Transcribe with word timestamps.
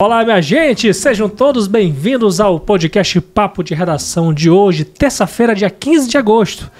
Olá, 0.00 0.22
minha 0.22 0.40
gente! 0.40 0.94
Sejam 0.94 1.28
todos 1.28 1.66
bem-vindos 1.66 2.38
ao 2.38 2.60
podcast 2.60 3.20
Papo 3.20 3.64
de 3.64 3.74
Redação 3.74 4.32
de 4.32 4.48
hoje, 4.48 4.84
terça-feira, 4.84 5.56
dia 5.56 5.68
15 5.68 6.08
de 6.08 6.16
agosto. 6.16 6.70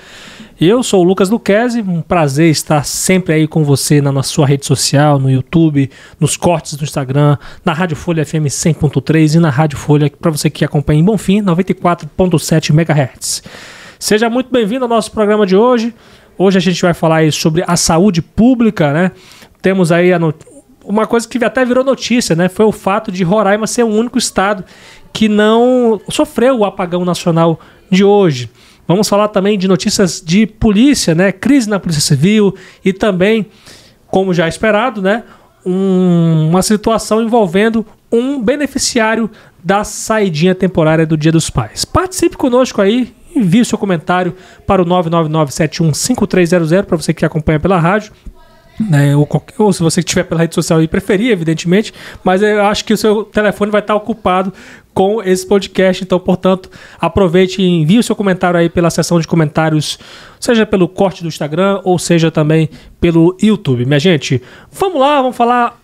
Eu 0.61 0.85
sou 0.85 1.01
o 1.01 1.03
Lucas 1.03 1.29
Luquezzi, 1.29 1.81
um 1.81 2.01
prazer 2.01 2.49
estar 2.49 2.85
sempre 2.85 3.35
aí 3.35 3.49
com 3.49 3.65
você 3.65 4.01
na 4.01 4.23
sua 4.23 4.47
rede 4.47 4.65
social, 4.65 5.19
no 5.19 5.29
YouTube, 5.29 5.91
nos 6.21 6.37
cortes 6.37 6.77
do 6.77 6.85
Instagram, 6.85 7.37
na 7.65 7.73
Rádio 7.73 7.97
Folha 7.97 8.25
FM 8.25 8.47
100.3 8.47 9.35
e 9.35 9.41
na 9.41 9.51
Rádio 9.51 9.79
Folha, 9.79 10.09
para 10.09 10.31
você 10.31 10.49
que 10.49 10.65
acompanha 10.65 11.01
em 11.01 11.05
Bonfim, 11.05 11.43
94.7 11.43 12.71
MHz. 12.71 13.43
Seja 13.99 14.31
muito 14.31 14.49
bem-vindo 14.49 14.85
ao 14.85 14.89
nosso 14.89 15.11
programa 15.11 15.45
de 15.45 15.57
hoje. 15.57 15.93
Hoje 16.39 16.59
a 16.59 16.61
gente 16.61 16.81
vai 16.81 16.95
falar 16.95 17.33
sobre 17.33 17.65
a 17.67 17.77
saúde 17.77 18.23
pública, 18.23 18.93
né? 18.93 19.11
Temos 19.61 19.91
aí 19.91 20.13
a, 20.13 20.21
uma 20.89 21.07
coisa 21.07 21.29
que 21.29 21.45
até 21.45 21.65
virou 21.67 21.85
notícia, 21.85 22.35
né? 22.35 22.49
Foi 22.49 22.65
o 22.65 22.73
fato 22.73 23.13
de 23.13 23.23
Roraima 23.23 23.67
ser 23.67 23.83
o 23.83 23.89
único 23.89 24.17
estado 24.17 24.65
que 25.13 25.29
não 25.29 26.01
sofreu 26.09 26.57
o 26.59 26.65
apagão 26.65 27.05
nacional 27.05 27.61
de 27.91 28.03
hoje. 28.03 28.51
Vamos 28.87 29.07
falar 29.07 29.29
também 29.29 29.59
de 29.59 29.69
notícias 29.69 30.23
de 30.25 30.47
polícia, 30.47 31.15
né? 31.15 31.31
Crise 31.31 31.69
na 31.69 31.79
Polícia 31.79 32.01
Civil 32.01 32.55
e 32.83 32.91
também, 32.95 33.45
como 34.07 34.33
já 34.33 34.49
esperado, 34.49 35.03
né? 35.03 35.25
Um, 35.67 36.49
uma 36.49 36.63
situação 36.63 37.23
envolvendo 37.23 37.85
um 38.11 38.43
beneficiário 38.43 39.31
da 39.63 39.85
saidinha 39.85 40.55
temporária 40.55 41.07
do 41.07 41.19
Dia 41.19 41.33
dos 41.33 41.51
Pais. 41.51 41.85
Participe 41.85 42.35
conosco 42.39 42.81
aí, 42.81 43.13
envie 43.37 43.63
seu 43.63 43.77
comentário 43.77 44.35
para 44.67 44.81
o 44.81 44.87
999715300 44.87 46.85
para 46.85 46.97
você 46.97 47.13
que 47.13 47.27
acompanha 47.27 47.61
pela 47.61 47.79
rádio 47.79 48.11
né, 48.79 49.17
ou, 49.17 49.27
qualquer, 49.27 49.55
ou, 49.61 49.73
se 49.73 49.83
você 49.83 50.01
estiver 50.01 50.25
pela 50.25 50.41
rede 50.41 50.55
social 50.55 50.83
e 50.83 50.89
preferir, 50.89 51.31
evidentemente, 51.31 51.93
mas 52.23 52.43
eu 52.43 52.63
acho 52.65 52.85
que 52.85 52.93
o 52.93 52.97
seu 52.97 53.25
telefone 53.25 53.71
vai 53.71 53.81
estar 53.81 53.95
ocupado 53.95 54.53
com 54.95 55.23
esse 55.23 55.47
podcast, 55.47 56.03
então, 56.03 56.19
portanto, 56.19 56.69
aproveite 57.01 57.63
e 57.63 57.67
envie 57.67 57.99
o 57.99 58.03
seu 58.03 58.17
comentário 58.17 58.59
aí 58.59 58.69
pela 58.69 58.91
seção 58.91 59.21
de 59.21 59.29
comentários, 59.29 59.99
seja 60.41 60.67
pelo 60.67 60.89
corte 60.89 61.23
do 61.23 61.29
Instagram 61.29 61.81
ou 61.85 61.99
seja 61.99 62.31
também 62.31 62.69
pelo 63.01 63.37
YouTube. 63.41 63.85
Minha 63.85 64.01
gente, 64.01 64.43
vamos 64.73 65.01
lá, 65.01 65.23
vamos 65.23 65.37
falar 65.37 65.81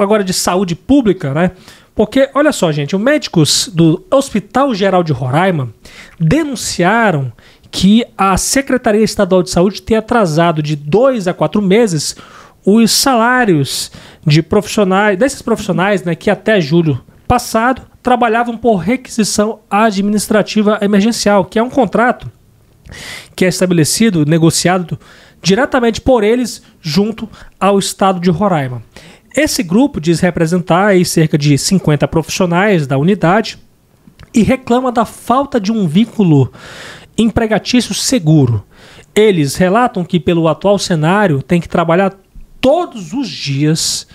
agora 0.00 0.22
de 0.22 0.32
saúde 0.32 0.76
pública, 0.76 1.34
né? 1.34 1.50
Porque, 1.94 2.28
olha 2.34 2.50
só, 2.50 2.72
gente, 2.72 2.96
os 2.96 3.02
médicos 3.02 3.70
do 3.72 4.04
Hospital 4.10 4.74
Geral 4.74 5.02
de 5.02 5.12
Roraima 5.12 5.72
denunciaram 6.18 7.32
que 7.74 8.06
a 8.16 8.36
Secretaria 8.36 9.02
Estadual 9.02 9.42
de 9.42 9.50
Saúde 9.50 9.82
tem 9.82 9.96
atrasado 9.96 10.62
de 10.62 10.76
dois 10.76 11.26
a 11.26 11.34
quatro 11.34 11.60
meses 11.60 12.14
os 12.64 12.92
salários 12.92 13.90
de 14.24 14.44
profissionais, 14.44 15.18
desses 15.18 15.42
profissionais 15.42 16.04
né, 16.04 16.14
que 16.14 16.30
até 16.30 16.60
julho 16.60 17.02
passado 17.26 17.82
trabalhavam 18.00 18.56
por 18.56 18.76
requisição 18.76 19.58
administrativa 19.68 20.78
emergencial, 20.82 21.44
que 21.44 21.58
é 21.58 21.62
um 21.64 21.68
contrato 21.68 22.30
que 23.34 23.44
é 23.44 23.48
estabelecido, 23.48 24.24
negociado 24.24 24.96
diretamente 25.42 26.00
por 26.00 26.22
eles 26.22 26.62
junto 26.80 27.28
ao 27.58 27.76
estado 27.76 28.20
de 28.20 28.30
Roraima. 28.30 28.84
Esse 29.36 29.64
grupo 29.64 30.00
diz 30.00 30.20
representar 30.20 30.86
aí 30.86 31.04
cerca 31.04 31.36
de 31.36 31.58
50 31.58 32.06
profissionais 32.06 32.86
da 32.86 32.96
unidade 32.96 33.58
e 34.32 34.44
reclama 34.44 34.92
da 34.92 35.04
falta 35.04 35.60
de 35.60 35.72
um 35.72 35.88
vínculo 35.88 36.52
empregatício 37.16 37.94
seguro. 37.94 38.64
Eles 39.14 39.56
relatam 39.56 40.04
que, 40.04 40.18
pelo 40.18 40.48
atual 40.48 40.78
cenário, 40.78 41.42
tem 41.42 41.60
que 41.60 41.68
trabalhar 41.68 42.14
todos 42.60 43.12
os 43.12 43.28
dias 43.28 44.06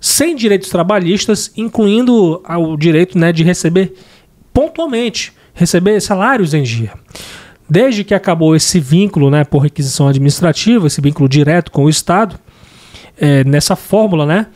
sem 0.00 0.34
direitos 0.34 0.70
trabalhistas, 0.70 1.52
incluindo 1.56 2.42
o 2.48 2.76
direito 2.76 3.18
né, 3.18 3.32
de 3.32 3.44
receber 3.44 3.94
pontualmente, 4.52 5.32
receber 5.52 6.00
salários 6.00 6.54
em 6.54 6.62
dia. 6.62 6.92
Desde 7.68 8.02
que 8.02 8.14
acabou 8.14 8.56
esse 8.56 8.80
vínculo 8.80 9.30
né, 9.30 9.44
por 9.44 9.60
requisição 9.60 10.08
administrativa, 10.08 10.86
esse 10.86 11.00
vínculo 11.00 11.28
direto 11.28 11.70
com 11.70 11.84
o 11.84 11.90
Estado, 11.90 12.36
é, 13.20 13.44
nessa 13.44 13.76
fórmula, 13.76 14.24
né, 14.24 14.46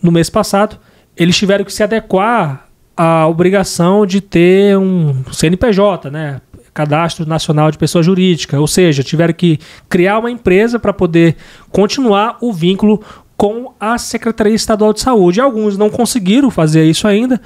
no 0.00 0.12
mês 0.12 0.30
passado, 0.30 0.78
eles 1.16 1.36
tiveram 1.36 1.64
que 1.64 1.72
se 1.72 1.82
adequar 1.82 2.68
à 2.96 3.26
obrigação 3.26 4.06
de 4.06 4.20
ter 4.20 4.78
um 4.78 5.24
CNPJ, 5.32 6.10
né, 6.10 6.40
Cadastro 6.74 7.26
Nacional 7.26 7.70
de 7.70 7.78
Pessoa 7.78 8.02
Jurídica, 8.02 8.58
ou 8.58 8.66
seja, 8.66 9.02
tiveram 9.02 9.34
que 9.34 9.58
criar 9.88 10.18
uma 10.18 10.30
empresa 10.30 10.78
para 10.78 10.92
poder 10.92 11.36
continuar 11.70 12.38
o 12.40 12.52
vínculo 12.52 13.02
com 13.36 13.74
a 13.78 13.98
Secretaria 13.98 14.54
Estadual 14.54 14.92
de 14.92 15.00
Saúde. 15.00 15.40
Alguns 15.40 15.76
não 15.76 15.90
conseguiram 15.90 16.50
fazer 16.50 16.84
isso 16.84 17.06
ainda, 17.06 17.40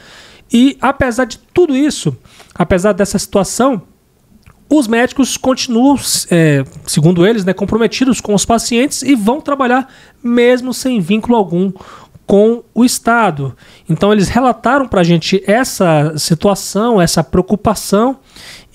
e 0.52 0.76
apesar 0.80 1.24
de 1.24 1.38
tudo 1.38 1.76
isso, 1.76 2.16
apesar 2.54 2.92
dessa 2.92 3.18
situação, 3.18 3.82
os 4.68 4.88
médicos 4.88 5.36
continuam, 5.36 5.96
é, 6.30 6.64
segundo 6.86 7.26
eles, 7.26 7.44
né, 7.44 7.52
comprometidos 7.52 8.20
com 8.20 8.34
os 8.34 8.44
pacientes 8.44 9.02
e 9.02 9.14
vão 9.14 9.40
trabalhar 9.40 9.88
mesmo 10.22 10.74
sem 10.74 11.00
vínculo 11.00 11.36
algum 11.36 11.72
com 12.26 12.64
o 12.74 12.84
Estado. 12.84 13.56
Então 13.88 14.12
eles 14.12 14.28
relataram 14.28 14.88
para 14.88 15.00
a 15.00 15.04
gente 15.04 15.42
essa 15.46 16.12
situação, 16.18 17.00
essa 17.00 17.22
preocupação 17.22 18.18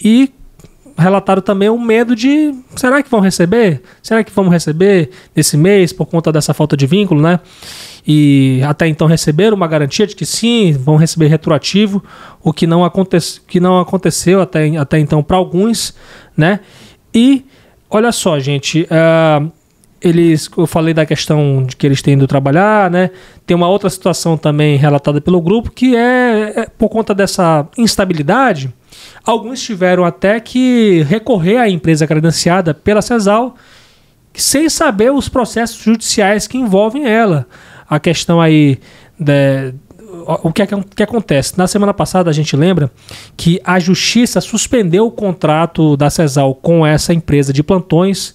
e 0.01 0.31
relataram 0.97 1.41
também 1.41 1.69
o 1.69 1.79
medo 1.79 2.15
de 2.15 2.53
será 2.75 3.01
que 3.01 3.09
vão 3.09 3.19
receber? 3.19 3.81
Será 4.01 4.23
que 4.23 4.31
vamos 4.31 4.51
receber 4.51 5.09
nesse 5.35 5.57
mês 5.57 5.91
por 5.93 6.05
conta 6.05 6.31
dessa 6.31 6.53
falta 6.53 6.75
de 6.75 6.85
vínculo, 6.85 7.21
né? 7.21 7.39
E 8.05 8.61
até 8.63 8.87
então 8.87 9.07
receberam 9.07 9.55
uma 9.55 9.67
garantia 9.67 10.07
de 10.07 10.15
que 10.15 10.25
sim, 10.25 10.71
vão 10.73 10.95
receber 10.95 11.27
retroativo, 11.27 12.03
o 12.41 12.51
que 12.51 12.65
não, 12.65 12.83
aconte 12.83 13.17
que 13.47 13.59
não 13.59 13.79
aconteceu 13.79 14.41
até, 14.41 14.75
até 14.77 14.99
então 14.99 15.21
para 15.21 15.37
alguns, 15.37 15.93
né? 16.35 16.59
E 17.13 17.45
olha 17.89 18.11
só, 18.11 18.39
gente, 18.39 18.83
uh, 18.83 19.51
eles, 20.01 20.49
eu 20.57 20.65
falei 20.65 20.93
da 20.93 21.05
questão 21.05 21.63
de 21.63 21.75
que 21.75 21.85
eles 21.85 22.01
têm 22.01 22.15
ido 22.15 22.25
trabalhar, 22.25 22.89
né? 22.89 23.11
Tem 23.45 23.55
uma 23.55 23.67
outra 23.67 23.89
situação 23.89 24.35
também 24.35 24.77
relatada 24.77 25.21
pelo 25.21 25.39
grupo 25.39 25.69
que 25.69 25.95
é, 25.95 26.53
é 26.61 26.65
por 26.77 26.89
conta 26.89 27.13
dessa 27.13 27.67
instabilidade 27.77 28.73
Alguns 29.23 29.61
tiveram 29.61 30.03
até 30.03 30.39
que 30.39 31.03
recorrer 31.03 31.57
à 31.57 31.69
empresa 31.69 32.07
credenciada 32.07 32.73
pela 32.73 33.01
CESAL 33.01 33.55
sem 34.33 34.69
saber 34.69 35.11
os 35.11 35.27
processos 35.27 35.81
judiciais 35.81 36.47
que 36.47 36.57
envolvem 36.57 37.05
ela. 37.05 37.45
A 37.89 37.99
questão 37.99 38.39
aí 38.39 38.79
de, 39.19 39.73
o 40.43 40.51
que, 40.51 40.61
é, 40.61 40.67
que 40.95 41.03
acontece? 41.03 41.57
Na 41.57 41.67
semana 41.67 41.93
passada 41.93 42.29
a 42.29 42.33
gente 42.33 42.55
lembra 42.55 42.89
que 43.35 43.59
a 43.63 43.79
justiça 43.79 44.39
suspendeu 44.39 45.05
o 45.05 45.11
contrato 45.11 45.97
da 45.97 46.09
CESAL 46.09 46.55
com 46.55 46.85
essa 46.85 47.13
empresa 47.13 47.51
de 47.51 47.61
plantões 47.61 48.33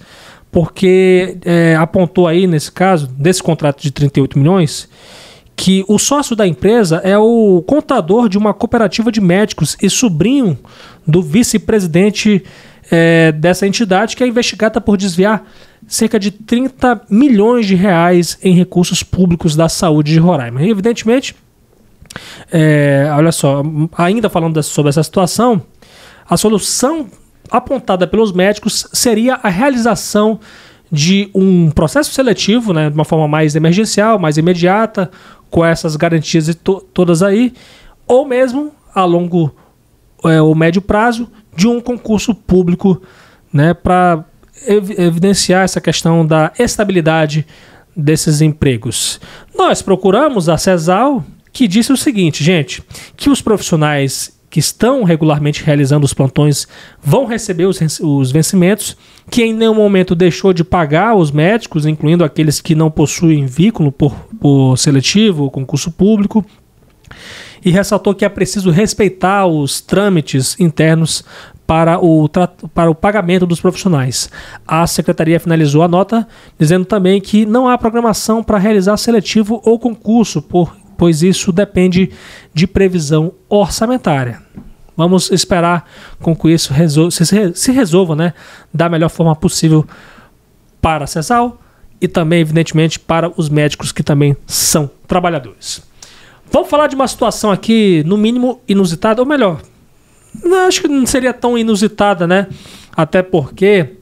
porque 0.51 1.37
é, 1.45 1.77
apontou 1.77 2.27
aí 2.27 2.47
nesse 2.47 2.73
caso, 2.73 3.07
desse 3.09 3.43
contrato 3.43 3.83
de 3.83 3.91
38 3.91 4.39
milhões, 4.39 4.89
que 5.57 5.85
o 5.89 5.99
sócio 5.99 6.37
da 6.37 6.47
empresa 6.47 7.01
é 7.03 7.17
o 7.17 7.65
contador 7.67 8.29
de 8.29 8.37
uma 8.37 8.53
cooperativa 8.53 9.11
de 9.11 9.21
médicos 9.23 9.77
e 9.81 9.89
sobrinho 9.89 10.59
do 11.07 11.23
vice-presidente 11.23 12.45
é, 12.91 13.33
dessa 13.33 13.67
entidade, 13.67 14.15
que 14.15 14.23
é 14.23 14.27
investigada 14.27 14.81
por 14.81 14.99
desviar 14.99 15.45
cerca 15.89 16.19
de 16.19 16.31
30 16.31 17.03
milhões 17.09 17.67
de 17.67 17.75
reais 17.75 18.39
em 18.43 18.53
recursos 18.55 19.03
públicos 19.03 19.57
da 19.57 19.69
saúde 19.69 20.13
de 20.13 20.19
Roraima. 20.19 20.63
E, 20.63 20.71
evidentemente, 20.71 21.35
é, 22.53 23.11
olha 23.17 23.33
só, 23.33 23.63
ainda 23.97 24.29
falando 24.29 24.63
sobre 24.63 24.91
essa 24.91 25.03
situação, 25.03 25.63
a 26.29 26.37
solução 26.37 27.07
apontada 27.51 28.07
pelos 28.07 28.33
médicos 28.33 28.89
seria 28.93 29.37
a 29.43 29.49
realização 29.49 30.39
de 30.91 31.31
um 31.35 31.71
processo 31.71 32.13
seletivo, 32.13 32.73
né, 32.73 32.89
de 32.89 32.95
uma 32.95 33.05
forma 33.05 33.27
mais 33.27 33.57
emergencial, 33.57 34.19
mais 34.19 34.37
imediata, 34.37 35.11
com 35.57 35.65
essas 35.65 35.97
garantias 35.97 36.55
to 36.55 36.83
todas 36.93 37.23
aí, 37.23 37.55
ou 38.07 38.27
mesmo 38.27 38.73
a 38.95 39.07
longo 39.07 39.51
é, 40.23 40.39
ou 40.43 40.55
médio 40.55 40.83
prazo 40.83 41.27
de 41.57 41.67
um 41.67 41.81
concurso 41.81 42.35
público 42.35 43.01
né, 43.51 43.73
para 43.73 44.23
ev 44.67 44.91
evidenciar 44.91 45.65
essa 45.65 45.81
questão 45.81 46.27
da 46.27 46.53
estabilidade 46.59 47.47
desses 47.97 48.43
empregos. 48.43 49.19
Nós 49.57 49.81
procuramos 49.81 50.51
a 50.51 50.59
CESAL, 50.59 51.25
que 51.51 51.67
disse 51.67 51.91
o 51.91 51.97
seguinte, 51.97 52.45
gente, 52.45 52.83
que 53.17 53.31
os 53.31 53.41
profissionais 53.41 54.37
que 54.51 54.61
estão 54.61 55.05
regularmente 55.05 55.65
realizando 55.65 56.05
os 56.05 56.15
plantões 56.15 56.69
vão 57.03 57.25
receber 57.25 57.65
os, 57.65 57.81
os 58.01 58.31
vencimentos, 58.31 58.97
que 59.31 59.43
em 59.43 59.55
nenhum 59.55 59.75
momento 59.75 60.15
deixou 60.15 60.53
de 60.53 60.63
pagar 60.63 61.15
os 61.15 61.31
médicos, 61.31 61.87
incluindo 61.87 62.25
aqueles 62.25 62.61
que 62.61 62.75
não 62.75 62.91
possuem 62.91 63.47
vínculo 63.47 63.91
por, 63.91 64.26
seletivo 64.77 65.51
concurso 65.51 65.91
público, 65.91 66.45
e 67.65 67.71
ressaltou 67.71 68.15
que 68.15 68.25
é 68.25 68.29
preciso 68.29 68.71
respeitar 68.71 69.47
os 69.47 69.81
trâmites 69.81 70.59
internos 70.61 71.25
para 71.67 71.99
o, 71.99 72.29
para 72.73 72.91
o 72.91 72.95
pagamento 72.95 73.45
dos 73.45 73.61
profissionais. 73.61 74.31
A 74.67 74.87
secretaria 74.87 75.41
finalizou 75.41 75.83
a 75.83 75.89
nota 75.89 76.27
dizendo 76.59 76.85
também 76.85 77.21
que 77.21 77.45
não 77.45 77.69
há 77.69 77.77
programação 77.77 78.43
para 78.43 78.59
realizar 78.59 78.97
seletivo 78.97 79.61
ou 79.65 79.79
concurso 79.79 80.41
por 80.41 80.77
pois 80.97 81.23
isso 81.23 81.53
depende 81.53 82.11
de 82.55 82.67
previsão 82.67 83.33
orçamentária. 83.49 84.41
Vamos 84.97 85.31
esperar 85.31 85.85
com 86.23 86.35
que 86.35 86.49
isso 86.49 86.73
resol 86.73 87.11
se, 87.11 87.25
se 87.55 87.73
resolva 87.73 88.17
né, 88.17 88.33
da 88.73 88.89
melhor 88.89 89.11
forma 89.11 89.37
possível 89.37 89.87
para 90.81 91.05
a 91.05 91.07
CESAL 91.07 91.61
e 92.01 92.09
também, 92.09 92.41
evidentemente, 92.41 92.99
para 92.99 93.33
os 93.37 93.49
médicos 93.49 93.93
que 93.93 94.03
também 94.03 94.37
são 94.47 94.91
trabalhadores. 95.07 95.83
Vamos 96.51 96.69
falar 96.69 96.87
de 96.87 96.95
uma 96.95 97.09
situação 97.09 97.51
aqui, 97.51 98.03
no 98.07 98.17
mínimo, 98.17 98.61
inusitada, 98.69 99.21
ou 99.21 99.27
melhor, 99.27 99.61
não, 100.45 100.67
acho 100.67 100.83
que 100.83 100.89
não 100.89 101.07
seria 101.07 101.33
tão 101.33 101.57
inusitada, 101.57 102.27
né? 102.27 102.47
Até 102.97 103.23
porque 103.23 103.97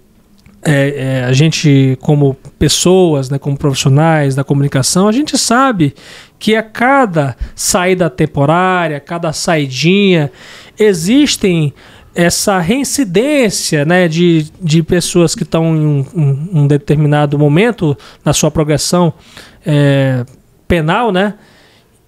é, 0.65 1.21
é, 1.23 1.25
a 1.25 1.33
gente, 1.33 1.99
como 2.01 2.35
pessoas, 2.59 3.29
né, 3.29 3.39
como 3.39 3.57
profissionais 3.57 4.35
da 4.35 4.43
comunicação, 4.43 5.07
a 5.07 5.13
gente 5.13 5.37
sabe 5.37 5.95
que 6.39 6.57
a 6.57 6.63
cada 6.63 7.37
saída 7.55 8.09
temporária, 8.09 8.99
cada 8.99 9.33
saidinha, 9.33 10.33
existem 10.79 11.75
essa 12.15 12.59
reincidência 12.59 13.85
né, 13.85 14.07
de, 14.07 14.47
de 14.61 14.83
pessoas 14.83 15.35
que 15.35 15.43
estão 15.43 15.75
em 15.77 15.87
um, 16.15 16.49
um, 16.53 16.67
determinado 16.67 17.39
momento 17.39 17.97
na 18.25 18.33
sua 18.33 18.51
progressão 18.51 19.13
é, 19.67 20.25
penal, 20.69 21.11
né? 21.11 21.35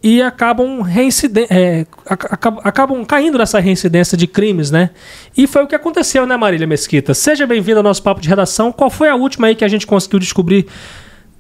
e 0.03 0.23
acabam, 0.23 0.83
é, 1.51 1.85
acabam, 2.09 2.61
acabam 2.63 3.05
caindo 3.05 3.39
nessa 3.39 3.59
reincidência 3.59 4.17
de 4.17 4.29
crimes, 4.29 4.71
né? 4.71 4.91
E 5.37 5.49
foi 5.49 5.65
o 5.65 5.67
que 5.67 5.75
aconteceu, 5.75 6.25
né, 6.25 6.37
Marília 6.37 6.65
Mesquita? 6.65 7.13
Seja 7.13 7.45
bem-vindo 7.45 7.79
ao 7.79 7.83
nosso 7.83 8.05
papo 8.05 8.21
de 8.21 8.29
redação. 8.29 8.71
Qual 8.71 8.89
foi 8.89 9.09
a 9.09 9.17
última 9.17 9.49
aí 9.49 9.57
que 9.57 9.65
a 9.65 9.69
gente 9.69 9.85
conseguiu 9.85 10.21
descobrir 10.21 10.67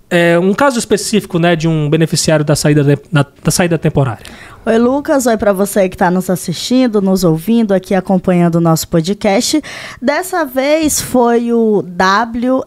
é, 0.08 0.38
um 0.38 0.55
caso 0.55 0.79
específico, 0.79 1.38
né, 1.38 1.56
de 1.56 1.67
um 1.67 1.91
beneficiário 1.91 2.44
da 2.44 2.55
saída, 2.55 2.85
da, 3.11 3.26
da 3.43 3.50
saída 3.50 3.76
temporária? 3.76 4.26
Oi, 4.64 4.79
Lucas. 4.79 5.26
Oi 5.26 5.37
para 5.37 5.53
você 5.53 5.88
que 5.88 5.94
está 5.94 6.11
nos 6.11 6.29
assistindo, 6.29 7.00
nos 7.00 7.23
ouvindo 7.23 7.73
aqui, 7.73 7.94
acompanhando 7.94 8.56
o 8.56 8.61
nosso 8.61 8.88
podcast. 8.88 9.62
Dessa 10.03 10.44
vez 10.44 11.00
foi 11.00 11.53
o 11.53 11.85
WFN, 11.85 12.64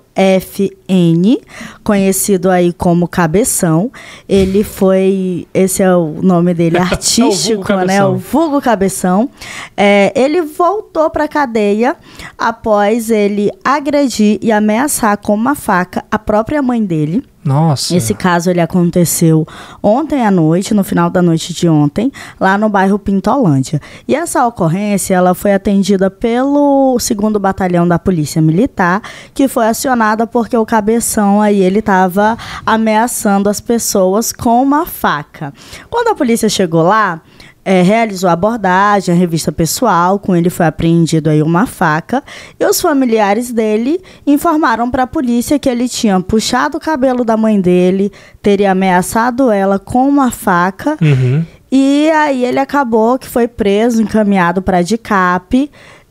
conhecido 1.83 2.49
aí 2.49 2.71
como 2.71 3.05
Cabeção. 3.05 3.91
Ele 4.29 4.63
foi, 4.63 5.45
esse 5.53 5.83
é 5.83 5.93
o 5.93 6.21
nome 6.21 6.53
dele 6.53 6.77
artístico, 6.77 7.69
é 7.73 7.75
o 7.75 7.85
né? 7.85 8.05
O 8.05 8.15
vulgo 8.15 8.61
Cabeção. 8.61 9.29
É, 9.75 10.13
ele 10.15 10.41
voltou 10.41 11.09
para 11.09 11.27
cadeia 11.27 11.97
após 12.37 13.09
ele 13.09 13.51
agredir 13.61 14.39
e 14.41 14.53
ameaçar 14.53 15.17
com 15.17 15.33
uma 15.33 15.53
faca 15.53 16.05
a 16.09 16.17
própria 16.17 16.61
mãe 16.61 16.81
dele. 16.81 17.28
Nossa. 17.43 17.95
Esse 17.95 18.13
caso 18.13 18.49
ele 18.49 18.59
aconteceu 18.59 19.47
ontem 19.81 20.25
à 20.25 20.29
noite, 20.29 20.73
no 20.73 20.83
final 20.83 21.09
da 21.09 21.21
noite 21.21 21.53
de 21.53 21.69
ontem, 21.69 22.11
lá 22.39 22.57
no 22.57 22.67
bairro 22.67 22.99
Pintolândia. 22.99 23.81
E 24.07 24.13
essa 24.15 24.45
ocorrência, 24.45 25.15
ela 25.15 25.33
foi 25.33 25.53
atendida 25.53 26.09
pelo 26.09 26.97
segundo 26.99 27.39
batalhão 27.39 27.87
da 27.87 27.97
Polícia 27.97 28.41
Militar, 28.41 29.01
que 29.33 29.47
foi 29.47 29.67
acionada 29.67 30.27
porque 30.27 30.57
o 30.57 30.65
cabeção 30.65 31.41
aí 31.41 31.61
ele 31.61 31.79
estava 31.79 32.37
ameaçando 32.65 33.49
as 33.49 33.61
pessoas 33.61 34.33
com 34.33 34.61
uma 34.61 34.85
faca. 34.85 35.53
Quando 35.89 36.09
a 36.09 36.15
polícia 36.15 36.49
chegou 36.49 36.83
lá, 36.83 37.21
é, 37.63 37.81
realizou 37.81 38.29
a 38.29 38.33
abordagem, 38.33 39.13
a 39.13 39.17
revista 39.17 39.51
pessoal, 39.51 40.17
com 40.17 40.35
ele 40.35 40.49
foi 40.49 40.65
apreendido 40.65 41.29
aí 41.29 41.41
uma 41.41 41.65
faca, 41.65 42.23
e 42.59 42.65
os 42.65 42.81
familiares 42.81 43.51
dele 43.51 44.01
informaram 44.25 44.89
para 44.89 45.03
a 45.03 45.07
polícia 45.07 45.59
que 45.59 45.69
ele 45.69 45.87
tinha 45.87 46.19
puxado 46.19 46.77
o 46.77 46.79
cabelo 46.79 47.23
da 47.23 47.37
mãe 47.37 47.59
dele, 47.59 48.11
teria 48.41 48.71
ameaçado 48.71 49.51
ela 49.51 49.77
com 49.77 50.07
uma 50.07 50.31
faca, 50.31 50.97
uhum. 51.01 51.45
e 51.71 52.09
aí 52.11 52.45
ele 52.45 52.59
acabou 52.59 53.19
que 53.19 53.27
foi 53.27 53.47
preso, 53.47 54.01
encaminhado 54.01 54.61
para 54.61 54.77
a 54.77 54.81
DICAP, 54.81 55.69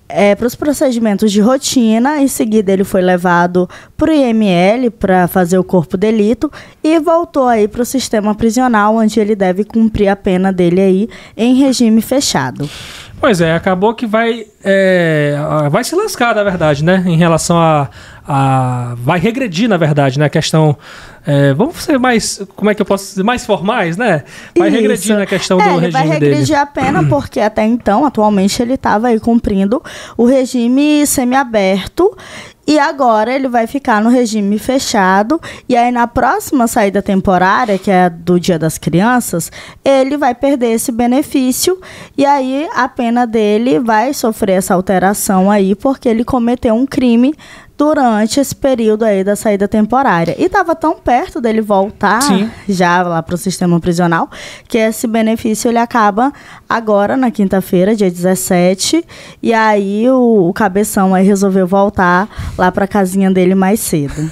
é, 0.09 0.35
para 0.35 0.47
os 0.47 0.55
procedimentos 0.55 1.31
de 1.31 1.41
rotina. 1.41 2.21
Em 2.21 2.29
seguida, 2.29 2.73
ele 2.73 2.85
foi 2.85 3.03
levado 3.03 3.69
para 3.97 4.11
o 4.11 4.15
IML 4.15 4.91
para 4.91 5.29
fazer 5.29 5.59
o 5.59 5.65
corpo 5.65 5.97
delito 5.97 6.51
e 6.83 6.99
voltou 6.99 7.47
aí 7.47 7.69
para 7.69 7.83
o 7.83 7.85
sistema 7.85 8.35
prisional, 8.35 8.97
onde 8.97 9.21
ele 9.21 9.37
deve 9.37 9.65
cumprir 9.65 10.09
a 10.09 10.17
pena 10.17 10.53
dele 10.53 10.81
aí 10.81 11.09
em 11.37 11.55
regime 11.55 12.01
fechado. 12.01 12.69
Pois 13.21 13.41
é, 13.41 13.53
acabou 13.53 13.95
que 13.95 14.07
vai, 14.07 14.47
é, 14.63 15.37
vai 15.71 15.83
se 15.83 15.95
lascar, 15.97 16.37
na 16.37 16.45
verdade, 16.45 16.85
né? 16.85 17.03
Em 17.05 17.17
relação 17.17 17.59
a, 17.59 17.91
a. 18.29 18.95
Vai 18.99 19.19
regredir, 19.19 19.69
na 19.69 19.79
verdade, 19.79 20.19
né? 20.19 20.27
A 20.27 20.29
questão. 20.29 20.77
É, 21.27 21.55
vamos 21.55 21.83
ser 21.83 21.99
mais. 21.99 22.43
Como 22.55 22.71
é 22.71 22.75
que 22.75 22.83
eu 22.83 22.87
posso 22.87 23.09
dizer? 23.09 23.23
Mais 23.23 23.47
formais, 23.47 23.97
né? 23.97 24.23
Vai 24.57 24.69
Isso. 24.69 24.77
regredir 24.77 25.17
na 25.17 25.27
questão 25.27 25.59
é, 25.59 25.65
do 25.65 25.79
regime 25.79 25.81
dele. 25.81 25.93
Vai 25.93 26.09
regredir 26.09 26.47
dele. 26.47 26.61
a 26.61 26.67
pena, 26.67 27.05
porque 27.09 27.41
até 27.41 27.65
então, 27.65 28.05
atualmente, 28.05 28.61
ele 28.61 28.75
estava 28.75 29.09
aí 29.09 29.19
cumprindo 29.19 29.83
o 30.17 30.27
regime 30.27 31.07
semiaberto 31.07 32.15
e 32.69 32.79
agora 32.79 33.35
ele 33.35 33.49
vai 33.49 33.67
ficar 33.67 34.03
no 34.03 34.11
regime 34.11 34.59
fechado. 34.59 35.41
E 35.67 35.75
aí, 35.75 35.91
na 35.91 36.07
próxima 36.07 36.67
saída 36.67 37.01
temporária, 37.01 37.79
que 37.79 37.91
é 37.91 38.11
do 38.11 38.39
Dia 38.39 38.59
das 38.59 38.77
Crianças, 38.77 39.51
ele 39.83 40.19
vai 40.19 40.35
perder 40.35 40.73
esse 40.73 40.93
benefício. 40.93 41.81
E 42.15 42.27
aí, 42.27 42.69
a 42.75 42.87
pena 42.87 43.27
dele 43.27 43.79
vai 43.79 44.13
sofrer 44.13 44.59
essa 44.59 44.75
alteração 44.75 45.51
aí, 45.51 45.75
porque 45.75 46.11
ele 46.11 46.25
cometeu 46.25 46.75
um 46.75 46.85
crime 46.85 47.35
durante 47.79 48.41
esse 48.41 48.57
período 48.57 49.05
aí 49.05 49.23
da 49.23 49.37
saída 49.37 49.69
temporária. 49.69 50.35
E 50.37 50.47
estava 50.47 50.75
tão 50.75 50.97
perto 50.97 51.41
dele 51.41 51.61
voltar 51.61 52.21
Sim. 52.21 52.51
já 52.69 53.03
lá 53.03 53.23
para 53.23 53.37
o 53.37 53.39
sistema 53.39 53.79
prisional 53.79 54.29
que 54.67 54.77
esse 54.77 55.07
benefício 55.07 55.69
ele 55.69 55.79
acaba 55.79 56.33
agora 56.69 57.17
na 57.17 57.31
quinta-feira, 57.31 57.95
dia 57.95 58.11
17, 58.11 59.05
e 59.41 59.55
aí 59.55 60.11
o, 60.11 60.49
o 60.49 60.53
cabeção 60.53 61.15
aí 61.15 61.25
resolveu 61.25 61.69
voltar 61.69 62.29
lá 62.59 62.73
para 62.73 62.85
a 62.85 62.89
casinha 62.89 63.31
dele 63.31 63.55
mais 63.55 63.79
cedo. 63.79 64.29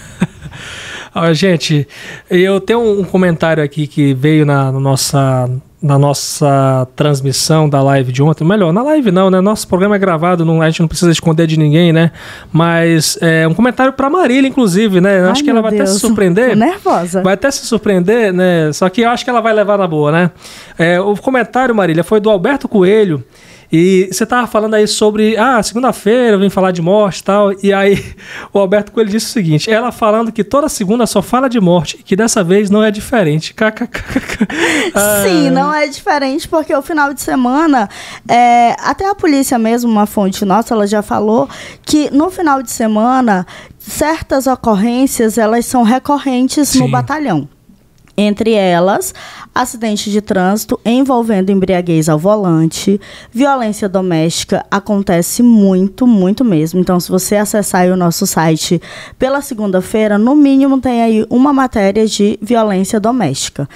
Gente, 1.33 1.89
eu 2.29 2.61
tenho 2.61 3.01
um 3.01 3.05
comentário 3.05 3.63
aqui 3.63 3.87
que 3.87 4.13
veio 4.13 4.45
na, 4.45 4.71
na 4.71 4.81
nossa 4.81 5.49
na 5.87 5.99
nossa 5.99 6.87
transmissão 6.97 7.69
da 7.69 7.81
live 7.81 8.13
de 8.13 8.23
ontem, 8.23 8.45
melhor, 8.45 8.73
na 8.73 8.83
live 8.83 9.13
não, 9.13 9.31
né? 9.31 9.41
Nosso 9.41 9.69
programa 9.69 9.95
é 9.95 9.99
gravado, 9.99 10.45
não, 10.45 10.61
a 10.61 10.69
gente 10.69 10.81
não 10.81 10.89
precisa 10.89 11.13
esconder 11.13 11.47
de 11.47 11.57
ninguém, 11.57 11.93
né? 11.93 12.11
Mas 12.53 13.17
é 13.23 13.47
um 13.47 13.55
comentário 13.55 13.93
para 13.93 14.11
Marília, 14.11 14.49
inclusive, 14.49 15.01
né? 15.01 15.21
Ai, 15.23 15.31
acho 15.31 15.45
que 15.45 15.51
ela 15.51 15.63
vai 15.63 15.71
Deus. 15.71 15.83
até 15.83 15.93
se 15.93 16.01
surpreender. 16.01 16.51
Tô 16.51 16.57
nervosa. 16.57 17.23
Vai 17.23 17.35
até 17.35 17.51
se 17.51 17.65
surpreender, 17.65 18.33
né? 18.33 18.73
Só 18.73 18.89
que 18.89 19.03
eu 19.03 19.11
acho 19.11 19.25
que 19.25 19.31
ela 19.31 19.41
vai 19.41 19.55
levar 19.55 19.79
na 19.79 19.87
boa, 19.87 20.11
né? 20.11 20.31
É, 20.77 21.01
o 21.01 21.15
comentário, 21.17 21.75
Marília, 21.75 22.03
foi 22.03 22.19
do 22.19 22.29
Alberto 22.29 22.69
Coelho. 22.69 23.25
E 23.71 24.09
você 24.11 24.25
tava 24.25 24.47
falando 24.47 24.75
aí 24.75 24.87
sobre, 24.87 25.37
ah, 25.37 25.63
segunda-feira 25.63 26.37
eu 26.37 26.41
vim 26.41 26.51
falar 26.51 26.71
de 26.71 26.81
morte 26.81 27.19
e 27.19 27.25
tal. 27.25 27.53
E 27.63 27.73
aí 27.73 28.03
o 28.53 28.59
Alberto 28.59 28.93
Coelho 28.93 29.11
disse 29.11 29.27
o 29.27 29.31
seguinte: 29.31 29.71
ela 29.71 29.91
falando 29.91 30.33
que 30.33 30.45
toda 30.45 30.69
segunda 30.69 31.07
só 31.07 31.23
fala 31.23 31.49
de 31.49 31.61
morte, 31.61 31.99
e 32.01 32.03
que 32.03 32.17
dessa 32.17 32.43
vez 32.45 32.71
não 32.71 32.83
é 32.83 32.91
diferente. 32.91 33.55
Sim, 35.25 35.51
não 35.51 35.73
é 35.73 35.87
diferente, 35.89 36.49
porque 36.49 36.75
o 36.75 36.83
final 36.83 37.13
de 37.13 37.21
semana, 37.21 37.89
é, 38.29 38.77
até 38.81 39.09
a 39.09 39.15
polícia 39.15 39.59
mesmo, 39.59 39.91
uma 39.91 40.07
fonte 40.07 40.45
nossa, 40.45 40.75
ela 40.75 40.87
já 40.87 41.03
falou 41.03 41.49
que 41.83 42.11
no 42.11 42.31
final 42.31 42.63
de 42.63 42.71
semana 42.71 43.47
certas 43.79 44.47
ocorrências 44.47 45.39
elas 45.39 45.67
são 45.67 45.83
recorrentes 45.83 46.71
Sim. 46.71 46.81
no 46.81 46.91
batalhão. 46.91 47.49
Entre 48.17 48.53
elas, 48.53 49.15
acidente 49.55 50.11
de 50.11 50.23
trânsito 50.23 50.81
envolvendo 50.85 51.51
embriaguez 51.51 52.09
ao 52.09 52.19
volante, 52.19 52.99
violência 53.31 53.89
doméstica 53.89 54.65
acontece 54.71 55.43
muito, 55.43 56.07
muito 56.07 56.45
mesmo. 56.45 56.81
Então, 56.81 56.99
se 56.99 57.11
você 57.11 57.37
acessar 57.37 57.89
o 57.89 57.97
nosso 57.97 58.27
site 58.27 58.81
pela 59.19 59.43
segunda-feira, 59.43 60.17
no 60.17 60.35
mínimo 60.35 60.81
tem 60.81 61.03
aí 61.03 61.27
uma 61.29 61.53
matéria 61.53 62.07
de 62.07 62.39
violência 62.41 62.99
doméstica. 62.99 63.69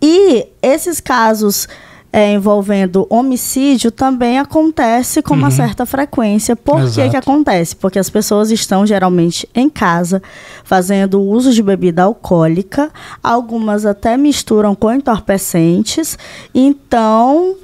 E 0.00 0.46
esses 0.62 1.00
casos 1.00 1.68
é, 2.12 2.32
envolvendo 2.32 3.06
homicídio 3.08 3.90
também 3.90 4.38
acontece 4.38 5.22
com 5.22 5.34
uhum. 5.34 5.40
uma 5.40 5.50
certa 5.50 5.86
frequência. 5.86 6.56
Por 6.56 6.90
que, 6.90 7.08
que 7.08 7.16
acontece? 7.16 7.76
Porque 7.76 7.98
as 7.98 8.10
pessoas 8.10 8.50
estão 8.50 8.84
geralmente 8.84 9.48
em 9.54 9.68
casa 9.68 10.22
fazendo 10.64 11.22
uso 11.22 11.52
de 11.52 11.62
bebida 11.62 12.02
alcoólica, 12.02 12.90
algumas 13.22 13.86
até 13.86 14.16
misturam 14.16 14.74
com 14.74 14.92
entorpecentes, 14.92 16.18
então 16.54 17.56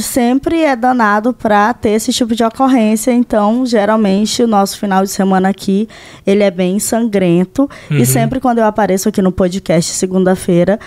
sempre 0.00 0.62
é 0.62 0.74
danado 0.74 1.34
para 1.34 1.74
ter 1.74 1.90
esse 1.90 2.12
tipo 2.12 2.34
de 2.34 2.42
ocorrência. 2.42 3.10
Então, 3.10 3.66
geralmente, 3.66 4.42
o 4.42 4.46
nosso 4.46 4.78
final 4.78 5.04
de 5.04 5.10
semana 5.10 5.50
aqui, 5.50 5.88
ele 6.26 6.42
é 6.42 6.50
bem 6.50 6.78
sangrento. 6.78 7.68
Uhum. 7.90 7.98
E 7.98 8.06
sempre 8.06 8.40
quando 8.40 8.58
eu 8.58 8.64
apareço 8.64 9.08
aqui 9.08 9.20
no 9.20 9.32
podcast 9.32 9.92
segunda-feira, 9.92 10.78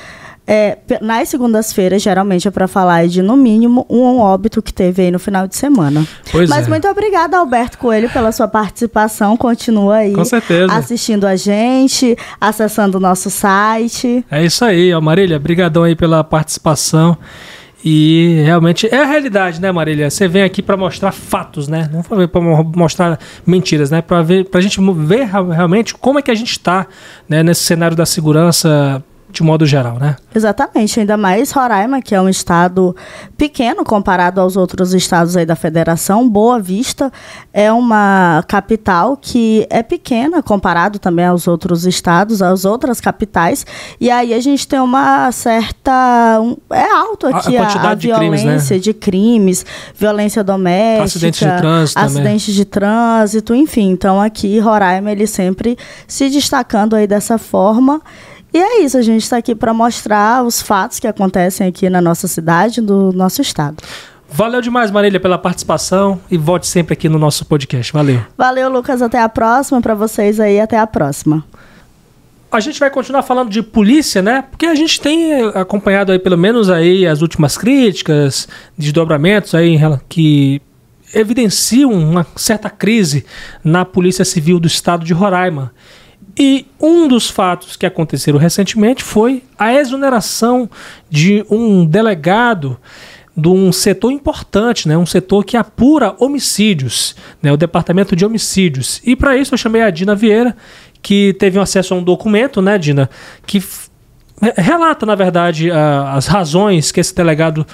é, 0.47 0.77
nas 1.01 1.29
segundas-feiras, 1.29 2.01
geralmente 2.01 2.47
é 2.47 2.51
para 2.51 2.67
falar 2.67 3.07
de, 3.07 3.21
no 3.21 3.35
mínimo, 3.35 3.85
um 3.89 4.19
óbito 4.19 4.61
que 4.61 4.71
teve 4.71 5.03
aí 5.03 5.11
no 5.11 5.17
final 5.17 5.47
de 5.47 5.55
semana. 5.55 6.05
Pois 6.31 6.49
Mas 6.49 6.67
é. 6.67 6.69
muito 6.69 6.87
obrigada, 6.87 7.37
Alberto 7.37 7.77
Coelho, 7.79 8.09
pela 8.09 8.31
sua 8.31 8.47
participação. 8.47 9.35
Continua 9.35 9.97
aí 9.97 10.13
Com 10.13 10.23
certeza. 10.23 10.71
assistindo 10.71 11.25
a 11.25 11.35
gente, 11.35 12.15
acessando 12.39 12.97
o 12.97 13.01
nosso 13.01 13.29
site. 13.29 14.23
É 14.29 14.45
isso 14.45 14.63
aí, 14.63 14.93
ó, 14.93 15.01
Marília. 15.01 15.39
Brigadão 15.39 15.83
aí 15.83 15.95
pela 15.95 16.23
participação. 16.23 17.17
E 17.83 18.41
realmente 18.43 18.87
é 18.91 18.97
a 18.97 19.05
realidade, 19.05 19.61
né, 19.61 19.71
Marília? 19.71 20.09
Você 20.09 20.27
vem 20.27 20.41
aqui 20.41 20.61
para 20.61 20.75
mostrar 20.75 21.11
fatos, 21.11 21.67
né? 21.67 21.87
Não 21.93 22.01
foi 22.01 22.27
para 22.27 22.41
mostrar 22.41 23.19
mentiras, 23.45 23.91
né? 23.91 24.01
Para 24.01 24.23
ver, 24.23 24.45
pra 24.45 24.59
gente 24.59 24.79
ver 24.97 25.25
realmente 25.25 25.93
como 25.93 26.17
é 26.17 26.21
que 26.23 26.31
a 26.31 26.35
gente 26.35 26.51
está, 26.51 26.87
né, 27.29 27.43
nesse 27.43 27.63
cenário 27.63 27.95
da 27.95 28.05
segurança 28.05 29.03
de 29.35 29.43
modo 29.43 29.65
geral, 29.65 29.99
né? 29.99 30.15
Exatamente, 30.33 30.99
ainda 30.99 31.17
mais 31.17 31.51
Roraima, 31.51 32.01
que 32.01 32.15
é 32.15 32.21
um 32.21 32.29
estado 32.29 32.95
pequeno 33.37 33.83
comparado 33.83 34.39
aos 34.39 34.55
outros 34.55 34.93
estados 34.93 35.35
aí 35.35 35.45
da 35.45 35.55
federação. 35.55 36.27
Boa 36.27 36.59
Vista 36.59 37.11
é 37.53 37.71
uma 37.71 38.43
capital 38.47 39.17
que 39.21 39.67
é 39.69 39.83
pequena 39.83 40.41
comparado 40.41 40.99
também 40.99 41.25
aos 41.25 41.47
outros 41.47 41.85
estados, 41.85 42.41
às 42.41 42.63
outras 42.65 43.01
capitais. 43.01 43.65
E 43.99 44.09
aí 44.09 44.33
a 44.33 44.39
gente 44.39 44.65
tem 44.67 44.79
uma 44.79 45.31
certa. 45.33 46.39
um- 46.41 46.55
é 46.71 46.89
alto 46.91 47.27
A- 47.27 47.31
a 47.31 47.37
aqui 47.39 47.57
a, 47.57 47.61
quantidade 47.65 48.01
de 48.01 48.13
crimes, 48.13 48.41
violência 48.41 48.75
né? 48.75 48.81
de 48.81 48.93
crimes, 48.93 49.65
violência 49.95 50.43
doméstica, 50.43 51.03
Acidentes 51.03 51.39
de 51.39 51.57
trânsito 51.57 51.99
também. 51.99 52.15
acidentes 52.15 52.53
de 52.53 52.65
trânsito, 52.65 53.53
enfim. 53.55 53.89
Então 53.91 54.21
aqui 54.21 54.59
Roraima 54.59 55.11
ele 55.11 55.27
sempre 55.27 55.77
se 56.07 56.29
destacando 56.29 56.95
aí 56.95 57.05
dessa 57.05 57.37
forma. 57.37 58.01
E 58.55 58.57
é 58.57 58.83
isso, 58.83 58.97
a 58.97 59.01
gente 59.01 59.21
está 59.21 59.35
aqui 59.35 59.53
para 59.53 59.73
mostrar 59.73 60.41
os 60.41 60.61
fatos 60.61 60.97
que 60.97 61.05
acontecem 61.05 61.67
aqui 61.67 61.89
na 61.89 61.99
nossa 61.99 62.25
cidade, 62.25 62.79
do 62.79 63.11
nosso 63.11 63.41
estado. 63.41 63.83
Valeu 64.29 64.61
demais, 64.61 64.89
Marília, 64.89 65.19
pela 65.19 65.37
participação 65.37 66.21
e 66.31 66.37
volte 66.37 66.65
sempre 66.65 66.93
aqui 66.93 67.09
no 67.09 67.19
nosso 67.19 67.45
podcast. 67.45 67.91
Valeu. 67.91 68.21
Valeu, 68.37 68.69
Lucas, 68.69 69.01
até 69.01 69.21
a 69.21 69.27
próxima 69.27 69.81
para 69.81 69.93
vocês 69.93 70.39
aí, 70.39 70.57
até 70.57 70.79
a 70.79 70.87
próxima. 70.87 71.43
A 72.49 72.61
gente 72.61 72.79
vai 72.79 72.89
continuar 72.89 73.23
falando 73.23 73.49
de 73.49 73.61
polícia, 73.61 74.21
né? 74.21 74.45
Porque 74.49 74.67
a 74.67 74.75
gente 74.75 75.01
tem 75.01 75.33
eh, 75.33 75.51
acompanhado 75.55 76.13
aí 76.13 76.19
pelo 76.19 76.37
menos 76.37 76.69
aí 76.69 77.05
as 77.05 77.21
últimas 77.21 77.57
críticas, 77.57 78.47
desdobramentos 78.77 79.53
aí 79.53 79.77
que 80.07 80.61
evidenciam 81.13 81.91
uma 81.91 82.25
certa 82.37 82.69
crise 82.69 83.25
na 83.61 83.83
Polícia 83.83 84.23
Civil 84.23 84.61
do 84.61 84.67
Estado 84.67 85.03
de 85.03 85.11
Roraima. 85.11 85.73
E 86.37 86.65
um 86.81 87.07
dos 87.07 87.29
fatos 87.29 87.75
que 87.77 87.85
aconteceram 87.85 88.37
recentemente 88.37 89.03
foi 89.03 89.43
a 89.57 89.73
exoneração 89.73 90.69
de 91.09 91.45
um 91.49 91.85
delegado 91.85 92.77
de 93.37 93.49
um 93.49 93.71
setor 93.71 94.11
importante, 94.11 94.87
né? 94.87 94.97
um 94.97 95.05
setor 95.05 95.43
que 95.43 95.57
apura 95.57 96.15
homicídios, 96.19 97.15
né? 97.41 97.51
o 97.51 97.57
Departamento 97.57 98.15
de 98.15 98.25
Homicídios. 98.25 99.01
E 99.05 99.15
para 99.15 99.35
isso 99.35 99.53
eu 99.53 99.57
chamei 99.57 99.81
a 99.81 99.89
Dina 99.89 100.15
Vieira, 100.15 100.55
que 101.01 101.33
teve 101.39 101.59
acesso 101.59 101.93
a 101.93 101.97
um 101.97 102.03
documento, 102.03 102.61
né, 102.61 102.77
Dina, 102.77 103.09
que 103.45 103.61
relata, 104.57 105.05
na 105.05 105.15
verdade, 105.15 105.69
a- 105.69 106.13
as 106.13 106.27
razões 106.27 106.91
que 106.91 106.99
esse 106.99 107.13
delegado 107.13 107.65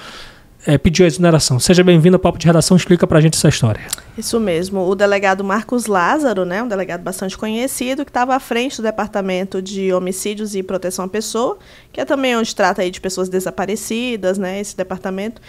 eh, 0.66 0.78
pediu 0.78 1.04
a 1.04 1.08
exoneração. 1.08 1.58
Seja 1.58 1.82
bem-vindo 1.82 2.16
ao 2.16 2.20
Papo 2.20 2.38
de 2.38 2.46
Redação, 2.46 2.76
explica 2.76 3.06
pra 3.06 3.20
gente 3.20 3.36
essa 3.36 3.48
história. 3.48 3.82
Isso 4.16 4.38
mesmo. 4.38 4.86
O 4.86 4.94
delegado 4.94 5.42
Marcos 5.42 5.86
Lázaro, 5.86 6.44
né, 6.44 6.62
um 6.62 6.68
delegado 6.68 7.02
bastante 7.02 7.36
conhecido, 7.36 8.04
que 8.04 8.10
estava 8.10 8.34
à 8.34 8.40
frente 8.40 8.76
do 8.76 8.82
Departamento 8.82 9.60
de 9.60 9.92
Homicídios 9.92 10.54
e 10.54 10.62
Proteção 10.62 11.04
à 11.06 11.08
Pessoa, 11.08 11.58
que 11.92 12.00
é 12.00 12.04
também 12.04 12.36
onde 12.36 12.54
trata 12.54 12.82
aí 12.82 12.90
de 12.90 13.00
pessoas 13.00 13.28
desaparecidas, 13.28 14.38
né, 14.38 14.60
esse 14.60 14.76
departamento. 14.76 15.40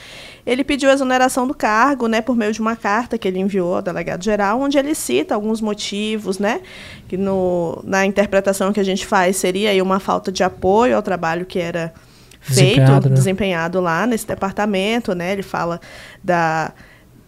Ele 0.45 0.63
pediu 0.63 0.89
a 0.89 0.93
exoneração 0.93 1.45
do 1.45 1.53
cargo, 1.53 2.07
né, 2.07 2.21
por 2.21 2.35
meio 2.35 2.51
de 2.51 2.61
uma 2.61 2.75
carta 2.75 3.17
que 3.17 3.27
ele 3.27 3.39
enviou 3.39 3.75
ao 3.75 3.81
delegado 3.81 4.23
geral, 4.23 4.61
onde 4.61 4.77
ele 4.77 4.95
cita 4.95 5.35
alguns 5.35 5.61
motivos, 5.61 6.39
né, 6.39 6.61
que 7.07 7.17
no, 7.17 7.81
na 7.83 8.05
interpretação 8.05 8.73
que 8.73 8.79
a 8.79 8.85
gente 8.85 9.05
faz 9.05 9.35
seria 9.35 9.69
aí 9.69 9.81
uma 9.81 9.99
falta 9.99 10.31
de 10.31 10.43
apoio 10.43 10.95
ao 10.95 11.01
trabalho 11.01 11.45
que 11.45 11.59
era 11.59 11.93
feito, 12.43 12.75
Desempenhado, 12.75 13.09
né? 13.09 13.15
desempenhado 13.15 13.81
lá 13.81 14.05
nesse 14.05 14.27
departamento, 14.27 15.15
né? 15.15 15.31
Ele 15.31 15.43
fala 15.43 15.79
da, 16.23 16.73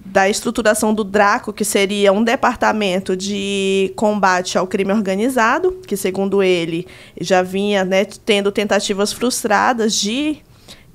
da 0.05 0.29
estruturação 0.29 0.93
do 0.93 1.03
DRACO, 1.03 1.51
que 1.51 1.65
seria 1.65 2.13
um 2.13 2.23
departamento 2.23 3.15
de 3.15 3.91
combate 3.95 4.57
ao 4.57 4.67
crime 4.67 4.91
organizado, 4.91 5.79
que 5.87 5.97
segundo 5.97 6.43
ele 6.43 6.85
já 7.19 7.41
vinha 7.41 7.83
né, 7.83 8.05
tendo 8.05 8.51
tentativas 8.51 9.11
frustradas 9.11 9.95
de 9.95 10.43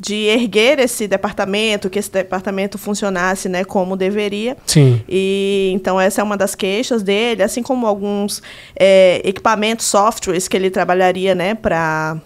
de 0.00 0.14
erguer 0.14 0.78
esse 0.78 1.06
departamento, 1.06 1.90
que 1.90 1.98
esse 1.98 2.10
departamento 2.10 2.78
funcionasse, 2.78 3.50
né, 3.50 3.64
como 3.64 3.98
deveria. 3.98 4.56
Sim. 4.64 5.02
E 5.06 5.70
então 5.74 6.00
essa 6.00 6.22
é 6.22 6.24
uma 6.24 6.38
das 6.38 6.54
queixas 6.54 7.02
dele, 7.02 7.42
assim 7.42 7.62
como 7.62 7.86
alguns 7.86 8.42
é, 8.74 9.20
equipamentos, 9.22 9.84
softwares 9.84 10.48
que 10.48 10.56
ele 10.56 10.70
trabalharia, 10.70 11.34
né, 11.34 11.54
para 11.54 12.16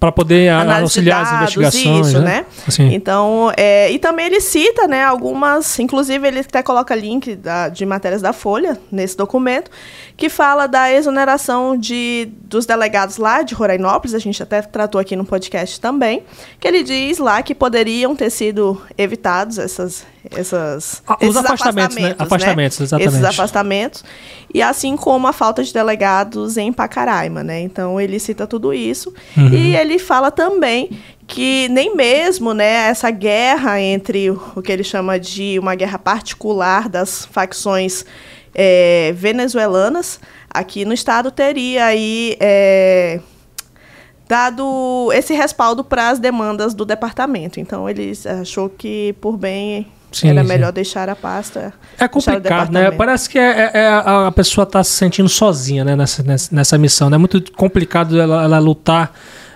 Para 0.00 0.10
poder 0.10 0.48
análise 0.48 0.82
auxiliar 0.82 1.18
de 1.18 1.22
as 1.22 1.30
dados, 1.30 1.56
investigações, 1.56 2.06
isso, 2.06 2.18
né? 2.20 2.24
né? 2.24 2.46
Assim. 2.66 2.94
Então, 2.94 3.52
é, 3.54 3.90
e 3.92 3.98
também 3.98 4.24
ele 4.26 4.40
cita, 4.40 4.88
né, 4.88 5.04
algumas, 5.04 5.78
inclusive 5.78 6.26
ele 6.26 6.40
até 6.40 6.62
coloca 6.62 6.94
link 6.94 7.36
da- 7.36 7.68
de 7.68 7.84
matérias 7.84 8.22
da 8.22 8.32
Folha 8.32 8.78
nesse 8.90 9.14
documento, 9.14 9.70
que 10.16 10.30
fala 10.30 10.66
da 10.66 10.90
exoneração 10.90 11.76
de, 11.76 12.30
dos 12.44 12.64
delegados 12.64 13.18
lá 13.18 13.42
de 13.42 13.54
Rorainópolis, 13.54 14.14
a 14.14 14.18
gente 14.18 14.42
até 14.42 14.62
tratou 14.62 14.98
aqui 14.98 15.14
no 15.14 15.24
podcast 15.26 15.78
também, 15.78 16.22
que 16.58 16.66
ele 16.66 16.82
diz 16.82 17.18
lá 17.18 17.42
que 17.42 17.54
poderiam 17.54 18.16
ter 18.16 18.30
sido 18.30 18.80
evitados 18.96 19.58
essas, 19.58 20.06
essas 20.30 21.02
Ah, 21.06 21.16
os 21.20 21.28
esses 21.28 21.36
afastamentos, 21.36 21.96
né? 21.96 22.14
Afastamentos, 22.18 22.80
exatamente. 22.80 23.14
Esses 23.14 23.24
afastamentos, 23.24 24.04
e 24.52 24.60
assim 24.60 24.96
como 24.96 25.26
a 25.26 25.32
falta 25.32 25.62
de 25.64 25.72
delegados 25.72 26.56
em 26.56 26.72
Pacaraima, 26.72 27.42
né? 27.42 27.60
Então 27.60 28.00
ele 28.00 28.18
cita 28.18 28.46
tudo 28.46 28.72
isso 28.74 29.12
Uhum. 29.36 29.48
e 29.48 29.76
ele 29.76 29.98
fala 29.98 30.30
também 30.30 30.90
que 31.26 31.68
nem 31.68 31.94
mesmo, 31.94 32.52
né, 32.52 32.88
essa 32.88 33.08
guerra 33.10 33.80
entre 33.80 34.30
o 34.30 34.60
que 34.62 34.72
ele 34.72 34.82
chama 34.82 35.18
de 35.18 35.58
uma 35.60 35.76
guerra 35.76 35.96
particular 35.98 36.88
das 36.88 37.24
facções 37.26 38.04
eh, 38.52 39.12
venezuelanas 39.14 40.18
aqui 40.52 40.84
no 40.84 40.92
estado 40.92 41.30
teria 41.30 41.84
aí 41.84 42.36
eh, 42.40 43.20
dado 44.28 45.10
esse 45.12 45.32
respaldo 45.34 45.84
para 45.84 46.08
as 46.10 46.18
demandas 46.18 46.74
do 46.74 46.84
departamento. 46.84 47.58
Então 47.60 47.88
ele 47.88 48.12
achou 48.40 48.68
que 48.68 49.14
por 49.20 49.36
bem 49.36 49.86
Sim, 50.12 50.30
era 50.30 50.42
sim. 50.42 50.48
melhor 50.48 50.72
deixar 50.72 51.08
a 51.08 51.16
pasta. 51.16 51.72
É 51.98 52.08
complicado, 52.08 52.72
né? 52.72 52.90
Parece 52.90 53.28
que 53.28 53.38
é, 53.38 53.70
é- 53.72 53.78
é 53.80 53.88
a 53.88 54.32
pessoa 54.32 54.64
está 54.64 54.82
se 54.82 54.90
sentindo 54.90 55.28
sozinha 55.28 55.84
né? 55.84 55.94
nessa, 55.94 56.24
nessa, 56.50 56.78
missão. 56.78 57.12
É 57.12 57.18
muito 57.18 57.52
complicado 57.52 58.20
ela, 58.20 58.42
ela 58.42 58.58
lutar 58.58 59.12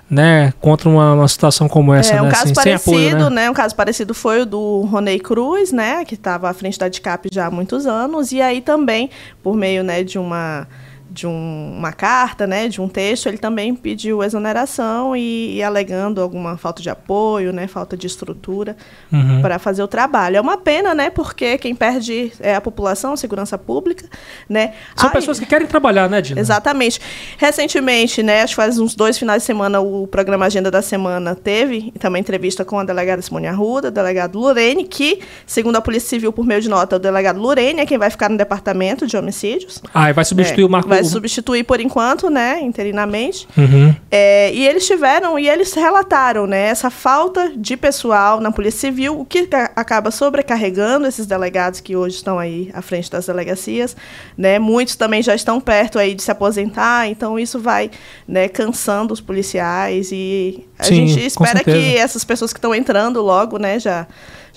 né? 0.08 0.52
contra 0.60 0.88
uma, 0.88 1.14
uma 1.14 1.28
situação 1.28 1.68
como 1.68 1.92
essa. 1.92 2.14
É, 2.14 2.22
um 2.22 2.26
né? 2.26 2.30
caso 2.30 2.44
assim, 2.44 2.54
parecido, 2.54 2.90
apoio, 2.90 3.30
né? 3.30 3.42
né? 3.42 3.50
Um 3.50 3.54
caso 3.54 3.74
parecido 3.74 4.14
foi 4.14 4.42
o 4.42 4.46
do 4.46 4.82
Ronei 4.82 5.18
Cruz, 5.18 5.72
né? 5.72 6.04
Que 6.04 6.14
estava 6.14 6.48
à 6.48 6.54
frente 6.54 6.78
da 6.78 6.88
DICAP 6.88 7.28
já 7.32 7.46
há 7.46 7.50
muitos 7.50 7.86
anos. 7.86 8.30
E 8.30 8.40
aí 8.40 8.60
também, 8.60 9.10
por 9.42 9.56
meio 9.56 9.82
né, 9.82 10.04
de 10.04 10.18
uma 10.18 10.68
de 11.14 11.28
um- 11.28 11.74
uma 11.78 11.92
carta, 11.92 12.44
né, 12.44 12.66
de 12.66 12.80
um 12.80 12.88
texto, 12.88 13.28
ele 13.28 13.38
também 13.38 13.72
pediu 13.74 14.22
exoneração 14.24 15.14
e, 15.16 15.54
e 15.56 15.62
alegando 15.62 16.20
alguma 16.20 16.56
falta 16.56 16.82
de 16.82 16.90
apoio, 16.90 17.52
né, 17.52 17.68
falta 17.68 17.96
de 17.96 18.06
estrutura 18.08 18.76
Uhum. 19.12 19.40
para 19.40 19.60
fazer 19.60 19.82
o 19.82 19.86
trabalho. 19.86 20.36
É 20.36 20.40
uma 20.40 20.56
pena, 20.58 20.92
né, 20.92 21.10
porque 21.10 21.56
quem 21.58 21.72
perde 21.74 22.32
é 22.40 22.56
a 22.56 22.60
população, 22.60 23.12
a 23.12 23.16
segurança 23.16 23.56
pública, 23.56 24.06
né. 24.48 24.72
São 24.96 25.08
Ai, 25.08 25.14
pessoas 25.14 25.38
que 25.38 25.46
querem 25.46 25.68
trabalhar, 25.68 26.10
né, 26.10 26.20
Dina? 26.20 26.40
Exatamente. 26.40 27.00
Recentemente, 27.38 28.22
né, 28.22 28.42
acho 28.42 28.52
que 28.52 28.56
faz 28.56 28.78
uns 28.78 28.94
dois 28.96 29.16
finais 29.16 29.42
de 29.42 29.46
semana, 29.46 29.80
o 29.80 30.08
programa 30.08 30.46
Agenda 30.46 30.70
da 30.70 30.82
Semana 30.82 31.34
teve 31.36 31.92
também 32.00 32.20
entrevista 32.20 32.64
com 32.64 32.78
a 32.78 32.84
delegada 32.84 33.22
Simone 33.22 33.46
Arruda, 33.46 33.88
o 33.88 33.90
delegado 33.92 34.38
Lorene, 34.38 34.84
que, 34.84 35.20
segundo 35.46 35.76
a 35.76 35.80
Polícia 35.80 36.08
Civil, 36.08 36.32
por 36.32 36.44
meio 36.44 36.60
de 36.60 36.68
nota, 36.68 36.96
o 36.96 36.98
delegado 36.98 37.38
Lorene 37.38 37.80
é 37.82 37.86
quem 37.86 37.98
vai 37.98 38.10
ficar 38.10 38.28
no 38.28 38.36
departamento 38.36 39.06
de 39.06 39.16
homicídios. 39.16 39.80
Ah, 39.94 40.10
e 40.10 40.12
vai 40.12 40.24
substituir 40.24 40.64
É, 40.64 40.66
o 40.66 40.70
Marco. 40.70 40.88
Vai 40.88 41.03
substituir 41.04 41.64
por 41.64 41.80
enquanto, 41.80 42.28
né, 42.30 42.60
interinamente. 42.60 43.46
Uhum. 43.56 43.94
É, 44.10 44.52
e 44.52 44.66
eles 44.66 44.86
tiveram, 44.86 45.38
e 45.38 45.48
eles 45.48 45.72
relataram, 45.74 46.46
né, 46.46 46.66
essa 46.68 46.90
falta 46.90 47.52
de 47.56 47.76
pessoal 47.76 48.40
na 48.40 48.50
Polícia 48.50 48.80
Civil, 48.80 49.18
o 49.20 49.24
que 49.24 49.46
ca- 49.46 49.70
acaba 49.76 50.10
sobrecarregando 50.10 51.06
esses 51.06 51.26
delegados 51.26 51.80
que 51.80 51.96
hoje 51.96 52.16
estão 52.16 52.38
aí 52.38 52.70
à 52.74 52.82
frente 52.82 53.10
das 53.10 53.26
delegacias, 53.26 53.96
né, 54.36 54.58
muitos 54.58 54.96
também 54.96 55.22
já 55.22 55.34
estão 55.34 55.60
perto 55.60 55.98
aí 55.98 56.14
de 56.14 56.22
se 56.22 56.30
aposentar, 56.30 57.08
então 57.08 57.38
isso 57.38 57.58
vai, 57.58 57.90
né, 58.26 58.48
cansando 58.48 59.12
os 59.12 59.20
policiais 59.20 60.10
e 60.12 60.66
a 60.78 60.84
Sim, 60.84 61.06
gente 61.06 61.26
espera 61.26 61.62
que 61.62 61.96
essas 61.96 62.24
pessoas 62.24 62.52
que 62.52 62.58
estão 62.58 62.74
entrando 62.74 63.22
logo, 63.22 63.58
né, 63.58 63.78
já 63.78 64.06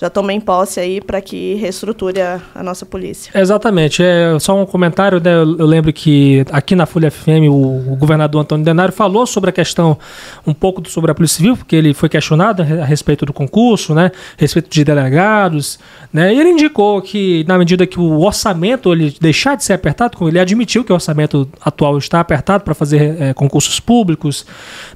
já 0.00 0.08
tomem 0.08 0.40
posse 0.40 0.78
aí 0.78 1.00
para 1.00 1.20
que 1.20 1.54
reestruture 1.54 2.20
a, 2.20 2.40
a, 2.54 2.62
nossa 2.62 2.86
polícia. 2.86 3.32
Exatamente. 3.34 4.00
É, 4.00 4.38
só 4.38 4.56
um 4.56 4.64
comentário, 4.64 5.20
né? 5.20 5.34
eu, 5.34 5.58
eu, 5.58 5.66
lembro 5.66 5.92
que 5.92 6.44
aqui 6.52 6.76
na 6.76 6.86
Folha 6.86 7.10
FM 7.10 7.50
o, 7.50 7.92
o, 7.92 7.96
governador 7.96 8.42
Antônio 8.42 8.64
Denário 8.64 8.94
falou 8.94 9.26
sobre 9.26 9.50
a 9.50 9.52
questão, 9.52 9.98
um 10.46 10.54
pouco 10.54 10.88
sobre 10.88 11.10
a 11.10 11.14
Polícia 11.14 11.38
Civil, 11.38 11.56
porque 11.56 11.74
ele 11.74 11.92
foi 11.94 12.08
questionado 12.08 12.62
a 12.62 12.84
respeito 12.84 13.26
do 13.26 13.32
concurso, 13.32 13.92
né? 13.92 14.12
a 14.14 14.40
respeito 14.40 14.70
de 14.70 14.84
delegados, 14.84 15.80
né? 16.12 16.32
e 16.32 16.38
ele 16.38 16.50
indicou 16.50 17.02
que 17.02 17.44
na 17.48 17.58
medida 17.58 17.84
que 17.84 17.98
o 17.98 18.20
orçamento 18.20 18.92
ele 18.92 19.12
deixar 19.20 19.56
de 19.56 19.64
ser 19.64 19.72
apertado, 19.72 20.16
como 20.16 20.30
ele 20.30 20.38
admitiu 20.38 20.84
que 20.84 20.92
o 20.92 20.94
orçamento 20.94 21.48
atual 21.60 21.98
está 21.98 22.20
apertado 22.20 22.62
para 22.62 22.72
fazer 22.72 23.20
é, 23.20 23.34
concursos 23.34 23.80
públicos, 23.80 24.46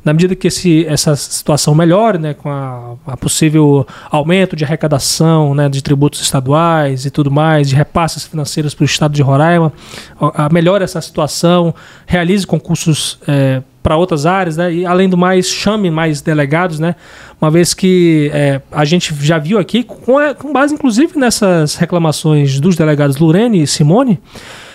na 0.04 0.12
medida 0.12 0.36
que 0.36 0.46
esse, 0.46 0.86
essa 0.86 1.16
situação 1.22 1.74
melhore, 1.74 2.18
né, 2.18 2.34
com 2.34 2.50
a, 2.50 2.94
a 3.06 3.16
possível 3.16 3.86
aumento 4.10 4.54
de 4.56 4.64
arrecadação 4.64 5.54
né, 5.54 5.68
de 5.68 5.82
tributos 5.82 6.20
estaduais 6.20 7.04
e 7.04 7.10
tudo 7.10 7.30
mais, 7.30 7.68
de 7.68 7.74
repasses 7.74 8.24
financeiros 8.24 8.74
para 8.74 8.82
o 8.82 8.86
estado 8.86 9.12
de 9.12 9.22
Roraima, 9.22 9.72
a, 10.20 10.46
a 10.46 10.48
melhore 10.48 10.84
essa 10.84 11.00
situação, 11.00 11.74
realize 12.06 12.46
concursos 12.46 13.18
é, 13.26 13.62
para 13.82 13.96
outras 13.96 14.24
áreas, 14.24 14.56
né? 14.56 14.72
E 14.72 14.86
além 14.86 15.08
do 15.08 15.16
mais, 15.16 15.48
chame 15.48 15.90
mais 15.90 16.20
delegados, 16.20 16.78
né? 16.78 16.94
Uma 17.40 17.50
vez 17.50 17.74
que 17.74 18.30
é, 18.32 18.60
a 18.70 18.84
gente 18.84 19.12
já 19.20 19.38
viu 19.38 19.58
aqui, 19.58 19.82
com, 19.82 20.16
com, 20.38 20.52
base 20.52 20.72
inclusive 20.72 21.18
nessas 21.18 21.74
reclamações 21.74 22.60
dos 22.60 22.76
delegados 22.76 23.16
Lurene 23.16 23.62
e 23.62 23.66
Simone, 23.66 24.20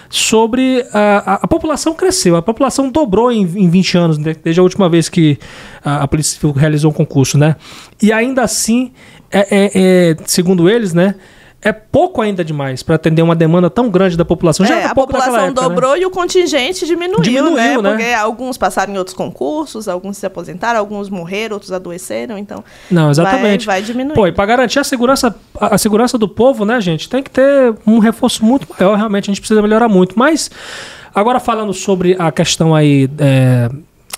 sobre 0.10 0.86
a, 0.94 1.34
a, 1.34 1.34
a, 1.36 1.48
população 1.48 1.94
cresceu, 1.94 2.36
a 2.36 2.42
população 2.42 2.90
dobrou 2.90 3.32
em, 3.32 3.42
em 3.42 3.70
20 3.70 3.98
anos, 3.98 4.18
né? 4.18 4.36
desde 4.44 4.60
a 4.60 4.64
última 4.64 4.90
vez 4.90 5.10
que 5.10 5.38
a, 5.84 6.04
a 6.04 6.08
Polícia 6.08 6.40
realizou 6.56 6.92
um 6.92 6.94
concurso, 6.94 7.38
né? 7.38 7.56
E 8.02 8.12
ainda 8.12 8.42
assim, 8.42 8.92
é, 9.32 9.40
é, 9.40 9.72
é, 9.74 10.18
segundo 10.26 10.70
eles, 10.70 10.94
né? 10.94 11.16
É 11.62 11.72
pouco 11.72 12.22
ainda 12.22 12.46
demais 12.46 12.84
para 12.84 12.96
atender 12.96 13.22
uma 13.22 13.36
demanda 13.36 13.70
tão 13.70 13.90
grande 13.90 14.16
da 14.16 14.24
população. 14.24 14.66
Já 14.66 14.80
é, 14.80 14.86
a 14.86 14.96
população 14.96 15.36
época, 15.36 15.62
né? 15.62 15.68
dobrou 15.68 15.94
né? 15.94 16.02
e 16.02 16.06
o 16.06 16.12
contingente 16.12 16.86
diminuiu, 16.86 17.22
diminuiu 17.22 17.56
né? 17.56 17.82
né? 17.82 17.90
Porque 17.90 18.14
alguns 18.14 18.58
passaram 18.58 18.94
em 18.94 18.98
outros 18.98 19.16
concursos, 19.16 19.88
alguns 19.88 20.18
se 20.18 20.26
aposentaram, 20.26 20.80
alguns 20.80 21.10
morreram, 21.10 21.56
outros 21.56 21.72
adoeceram, 21.72 22.38
então. 22.38 22.64
Não, 22.92 23.10
exatamente. 23.10 23.66
Vai, 23.66 23.82
vai 23.82 23.88
diminuir. 23.88 24.16
Pô, 24.16 24.28
e 24.28 24.32
para 24.32 24.46
garantir 24.46 24.80
a 24.80 24.84
segurança, 24.84 25.36
a 25.60 25.78
segurança 25.78 26.18
do 26.18 26.30
povo, 26.30 26.64
né, 26.64 26.80
gente, 26.80 27.10
tem 27.10 27.24
que 27.24 27.32
ter 27.32 27.74
um 27.86 27.98
reforço 27.98 28.46
muito 28.46 28.68
maior. 28.70 28.96
Realmente 28.96 29.26
a 29.26 29.34
gente 29.34 29.42
precisa 29.42 29.62
melhorar 29.62 29.90
muito. 29.90 30.18
Mas 30.18 30.52
agora 31.14 31.40
falando 31.40 31.74
sobre 31.74 32.16
a 32.20 32.32
questão 32.32 32.76
aí. 32.76 33.10
É, 33.18 33.70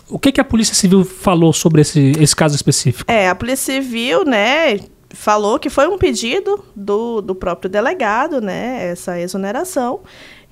o 0.09 0.17
que, 0.17 0.31
que 0.31 0.41
a 0.41 0.43
Polícia 0.43 0.73
Civil 0.73 1.05
falou 1.05 1.53
sobre 1.53 1.81
esse, 1.81 2.13
esse 2.19 2.35
caso 2.35 2.55
específico? 2.55 3.09
É, 3.09 3.29
a 3.29 3.35
Polícia 3.35 3.75
Civil, 3.75 4.25
né, 4.25 4.79
falou 5.11 5.59
que 5.59 5.69
foi 5.69 5.87
um 5.87 5.97
pedido 5.97 6.63
do, 6.75 7.21
do 7.21 7.33
próprio 7.33 7.69
delegado, 7.69 8.39
né, 8.39 8.89
essa 8.89 9.19
exoneração, 9.19 10.01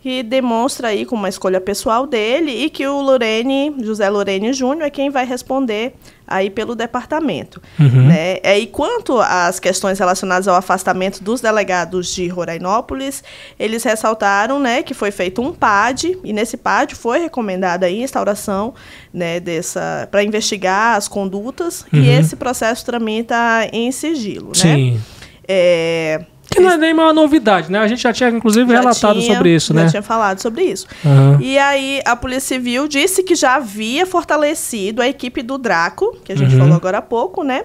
que 0.07 0.23
demonstra 0.23 0.87
aí 0.87 1.05
com 1.05 1.17
uma 1.17 1.27
escolha 1.27 1.59
pessoal 1.59 2.07
dele 2.07 2.49
e 2.49 2.69
que 2.69 2.87
o 2.87 3.01
Lorene, 3.01 3.75
José 3.83 4.09
Lorene 4.09 4.53
Júnior 4.53 4.87
é 4.87 4.89
quem 4.89 5.09
vai 5.09 5.25
responder 5.25 5.95
aí 6.25 6.49
pelo 6.49 6.75
departamento. 6.75 7.61
Uhum. 7.77 8.07
Né? 8.07 8.37
É, 8.41 8.57
e 8.57 8.67
quanto 8.67 9.19
às 9.19 9.59
questões 9.59 9.99
relacionadas 9.99 10.47
ao 10.47 10.55
afastamento 10.55 11.21
dos 11.21 11.41
delegados 11.41 12.15
de 12.15 12.25
Rorainópolis, 12.29 13.21
eles 13.59 13.83
ressaltaram 13.83 14.61
né, 14.61 14.81
que 14.81 14.93
foi 14.93 15.11
feito 15.11 15.41
um 15.41 15.51
PAD, 15.51 16.17
e 16.23 16.31
nesse 16.31 16.55
PAD 16.55 16.95
foi 16.95 17.19
recomendada 17.19 17.85
a 17.85 17.91
instauração 17.91 18.73
né, 19.13 19.41
dessa 19.41 20.07
para 20.09 20.23
investigar 20.23 20.95
as 20.95 21.09
condutas, 21.09 21.85
uhum. 21.91 21.99
e 21.99 22.07
esse 22.07 22.37
processo 22.37 22.85
tramita 22.85 23.35
em 23.73 23.91
sigilo. 23.91 24.47
Né? 24.47 24.53
Sim. 24.53 24.91
Né? 24.93 25.01
É, 25.49 26.25
que 26.57 26.63
não 26.63 26.71
é 26.71 26.77
nem 26.77 26.93
uma 26.93 27.13
novidade, 27.13 27.71
né? 27.71 27.79
A 27.79 27.87
gente 27.87 28.01
já 28.01 28.11
tinha, 28.11 28.29
inclusive, 28.29 28.69
já 28.71 28.79
relatado 28.79 29.19
tinha, 29.19 29.33
sobre 29.33 29.55
isso, 29.55 29.73
já 29.73 29.79
né? 29.79 29.85
Já 29.85 29.91
tinha 29.91 30.01
falado 30.03 30.41
sobre 30.41 30.63
isso. 30.63 30.87
Uhum. 31.05 31.39
E 31.39 31.57
aí, 31.57 32.01
a 32.05 32.15
Polícia 32.15 32.57
Civil 32.57 32.87
disse 32.87 33.23
que 33.23 33.35
já 33.35 33.55
havia 33.55 34.05
fortalecido 34.05 35.01
a 35.01 35.07
equipe 35.07 35.41
do 35.41 35.57
Draco, 35.57 36.17
que 36.23 36.31
a 36.31 36.35
gente 36.35 36.53
uhum. 36.53 36.61
falou 36.61 36.75
agora 36.75 36.97
há 36.97 37.01
pouco, 37.01 37.43
né? 37.43 37.63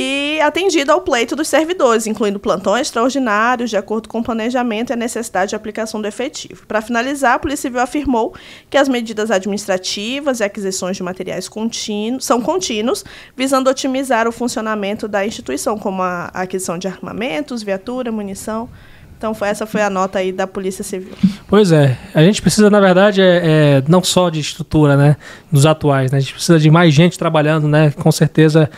E 0.00 0.40
atendido 0.40 0.92
ao 0.92 1.00
pleito 1.00 1.34
dos 1.34 1.48
servidores, 1.48 2.06
incluindo 2.06 2.38
plantões 2.38 2.82
extraordinários, 2.82 3.68
de 3.68 3.76
acordo 3.76 4.08
com 4.08 4.20
o 4.20 4.22
planejamento 4.22 4.90
e 4.90 4.92
a 4.92 4.96
necessidade 4.96 5.48
de 5.48 5.56
aplicação 5.56 6.00
do 6.00 6.06
efetivo. 6.06 6.64
Para 6.68 6.80
finalizar, 6.80 7.34
a 7.34 7.38
Polícia 7.40 7.62
Civil 7.62 7.80
afirmou 7.80 8.32
que 8.70 8.76
as 8.76 8.88
medidas 8.88 9.28
administrativas 9.28 10.38
e 10.38 10.44
aquisições 10.44 10.96
de 10.96 11.02
materiais 11.02 11.48
contínuos 11.48 12.24
são 12.24 12.40
contínuos, 12.40 13.04
visando 13.36 13.68
otimizar 13.68 14.28
o 14.28 14.30
funcionamento 14.30 15.08
da 15.08 15.26
instituição, 15.26 15.76
como 15.76 16.00
a 16.00 16.26
aquisição 16.26 16.78
de 16.78 16.86
armamentos, 16.86 17.64
viatura, 17.64 18.12
munição. 18.12 18.68
Então 19.16 19.34
foi, 19.34 19.48
essa 19.48 19.66
foi 19.66 19.82
a 19.82 19.90
nota 19.90 20.20
aí 20.20 20.30
da 20.30 20.46
Polícia 20.46 20.84
Civil. 20.84 21.12
Pois 21.48 21.72
é, 21.72 21.98
a 22.14 22.22
gente 22.22 22.40
precisa, 22.40 22.70
na 22.70 22.78
verdade, 22.78 23.20
é, 23.20 23.40
é, 23.78 23.84
não 23.88 24.00
só 24.00 24.30
de 24.30 24.38
estrutura, 24.38 24.96
né, 24.96 25.16
dos 25.50 25.66
atuais, 25.66 26.12
né, 26.12 26.18
a 26.18 26.20
gente 26.20 26.34
precisa 26.34 26.56
de 26.56 26.70
mais 26.70 26.94
gente 26.94 27.18
trabalhando, 27.18 27.66
né, 27.66 27.90
com 27.90 28.12
certeza 28.12 28.70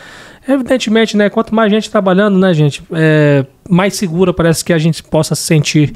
Evidentemente, 0.47 1.15
né? 1.15 1.29
Quanto 1.29 1.53
mais 1.53 1.71
gente 1.71 1.89
trabalhando, 1.89 2.37
né, 2.37 2.53
gente, 2.53 2.83
é, 2.91 3.45
mais 3.69 3.95
segura 3.95 4.33
parece 4.33 4.65
que 4.65 4.73
a 4.73 4.77
gente 4.77 5.03
possa 5.03 5.35
se 5.35 5.43
sentir 5.43 5.93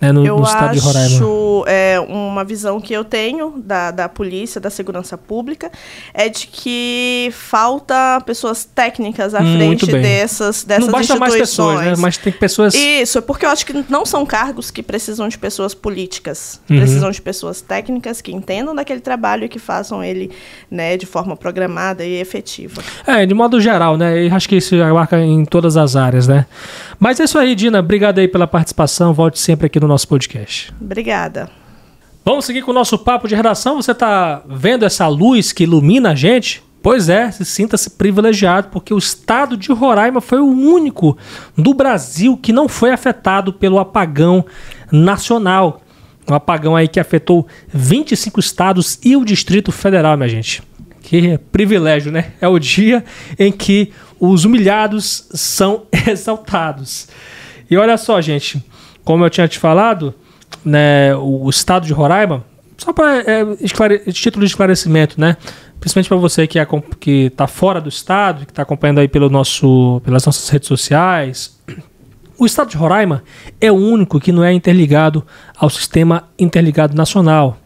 né, 0.00 0.12
no, 0.12 0.22
no 0.22 0.42
estado 0.42 0.72
de 0.72 0.78
Roraima. 0.78 1.08
Eu 1.08 1.16
acho 1.16 1.64
é, 1.66 2.00
uma 2.00 2.44
visão 2.44 2.80
que 2.80 2.92
eu 2.92 3.04
tenho 3.04 3.54
da, 3.58 3.90
da 3.90 4.08
polícia, 4.08 4.60
da 4.60 4.70
segurança 4.70 5.18
pública, 5.18 5.70
é 6.14 6.28
de 6.28 6.46
que 6.46 7.30
falta 7.32 8.20
pessoas 8.24 8.64
técnicas 8.64 9.34
à 9.34 9.40
frente 9.40 9.86
dessas, 9.86 10.62
dessas 10.64 10.86
não 10.86 10.92
basta. 10.92 11.18
Mais 11.18 11.34
pessoas, 11.34 11.80
né? 11.80 11.94
Mas 11.98 12.16
tem 12.16 12.32
pessoas. 12.32 12.74
Isso, 12.74 13.20
porque 13.22 13.44
eu 13.44 13.50
acho 13.50 13.66
que 13.66 13.84
não 13.88 14.06
são 14.06 14.24
cargos 14.24 14.70
que 14.70 14.82
precisam 14.82 15.28
de 15.28 15.36
pessoas 15.36 15.74
políticas. 15.74 16.60
Uhum. 16.70 16.76
Precisam 16.76 17.10
de 17.10 17.20
pessoas 17.20 17.60
técnicas 17.60 18.20
que 18.20 18.32
entendam 18.32 18.74
daquele 18.74 19.00
trabalho 19.00 19.44
e 19.44 19.48
que 19.48 19.58
façam 19.58 20.02
ele 20.02 20.30
né, 20.70 20.96
de 20.96 21.06
forma 21.06 21.36
programada 21.36 22.04
e 22.04 22.20
efetiva. 22.20 22.82
É, 23.04 23.26
de 23.26 23.34
modo 23.34 23.60
geral, 23.60 23.96
né? 23.96 24.26
E 24.26 24.30
acho 24.30 24.48
que 24.48 24.56
isso 24.56 24.80
abarca 24.80 25.18
em 25.18 25.44
todas 25.44 25.76
as 25.76 25.96
áreas, 25.96 26.28
né? 26.28 26.46
Mas 26.98 27.20
é 27.20 27.24
isso 27.24 27.38
aí, 27.38 27.54
Dina. 27.54 27.78
Obrigado 27.78 28.18
aí 28.18 28.26
pela 28.26 28.46
participação. 28.46 29.14
Volte 29.14 29.38
sempre 29.38 29.66
aqui 29.66 29.78
no 29.78 29.86
nosso 29.86 30.08
podcast. 30.08 30.72
Obrigada. 30.80 31.48
Vamos 32.24 32.44
seguir 32.44 32.62
com 32.62 32.72
o 32.72 32.74
nosso 32.74 32.98
papo 32.98 33.28
de 33.28 33.34
redação. 33.34 33.76
Você 33.80 33.92
está 33.92 34.42
vendo 34.48 34.84
essa 34.84 35.06
luz 35.06 35.52
que 35.52 35.62
ilumina 35.62 36.10
a 36.10 36.14
gente? 36.14 36.62
Pois 36.82 37.08
é, 37.08 37.30
se 37.30 37.44
sinta-se 37.44 37.90
privilegiado, 37.90 38.68
porque 38.68 38.94
o 38.94 38.98
estado 38.98 39.56
de 39.56 39.72
Roraima 39.72 40.20
foi 40.20 40.40
o 40.40 40.46
único 40.46 41.16
do 41.56 41.74
Brasil 41.74 42.36
que 42.36 42.52
não 42.52 42.68
foi 42.68 42.92
afetado 42.92 43.52
pelo 43.52 43.78
apagão 43.78 44.44
nacional. 44.90 45.82
Um 46.30 46.34
apagão 46.34 46.76
aí 46.76 46.86
que 46.86 47.00
afetou 47.00 47.46
25 47.68 48.38
estados 48.38 48.98
e 49.04 49.16
o 49.16 49.24
Distrito 49.24 49.72
Federal, 49.72 50.16
minha 50.16 50.28
gente. 50.28 50.62
Que 51.00 51.38
privilégio, 51.50 52.12
né? 52.12 52.32
É 52.40 52.46
o 52.46 52.58
dia 52.58 53.02
em 53.38 53.50
que 53.50 53.92
os 54.20 54.44
humilhados 54.44 55.28
são 55.32 55.86
exaltados. 56.06 57.08
E 57.70 57.76
olha 57.76 57.96
só, 57.96 58.20
gente, 58.20 58.64
como 59.04 59.24
eu 59.24 59.30
tinha 59.30 59.48
te 59.48 59.58
falado, 59.58 60.14
né, 60.64 61.14
o 61.16 61.48
estado 61.48 61.86
de 61.86 61.92
Roraima, 61.92 62.44
só 62.76 62.92
para 62.92 63.18
é, 63.18 63.44
título 64.12 64.44
de 64.44 64.50
esclarecimento, 64.50 65.20
né? 65.20 65.36
Principalmente 65.80 66.08
para 66.08 66.16
você 66.16 66.46
que 66.46 66.58
é, 66.58 66.66
está 67.26 67.46
fora 67.46 67.80
do 67.80 67.88
estado, 67.88 68.46
que 68.46 68.52
está 68.52 68.62
acompanhando 68.62 69.00
aí 69.00 69.08
pelo 69.08 69.28
nosso, 69.28 70.00
pelas 70.04 70.24
nossas 70.24 70.48
redes 70.48 70.68
sociais. 70.68 71.58
O 72.38 72.46
estado 72.46 72.70
de 72.70 72.76
Roraima 72.76 73.22
é 73.60 73.70
o 73.70 73.74
único 73.74 74.20
que 74.20 74.30
não 74.30 74.44
é 74.44 74.52
interligado 74.52 75.26
ao 75.56 75.68
sistema 75.68 76.28
interligado 76.38 76.96
nacional. 76.96 77.58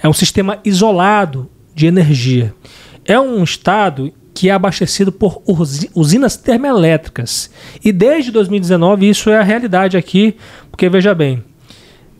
É 0.00 0.08
um 0.08 0.12
sistema 0.12 0.58
isolado 0.64 1.50
de 1.74 1.86
energia. 1.86 2.54
É 3.04 3.18
um 3.18 3.42
estado 3.42 4.12
que 4.34 4.50
é 4.50 4.52
abastecido 4.52 5.12
por 5.12 5.40
usinas 5.94 6.36
termoelétricas. 6.36 7.48
E 7.82 7.92
desde 7.92 8.32
2019 8.32 9.08
isso 9.08 9.30
é 9.30 9.38
a 9.38 9.42
realidade 9.42 9.96
aqui, 9.96 10.36
porque 10.70 10.88
veja 10.88 11.14
bem, 11.14 11.42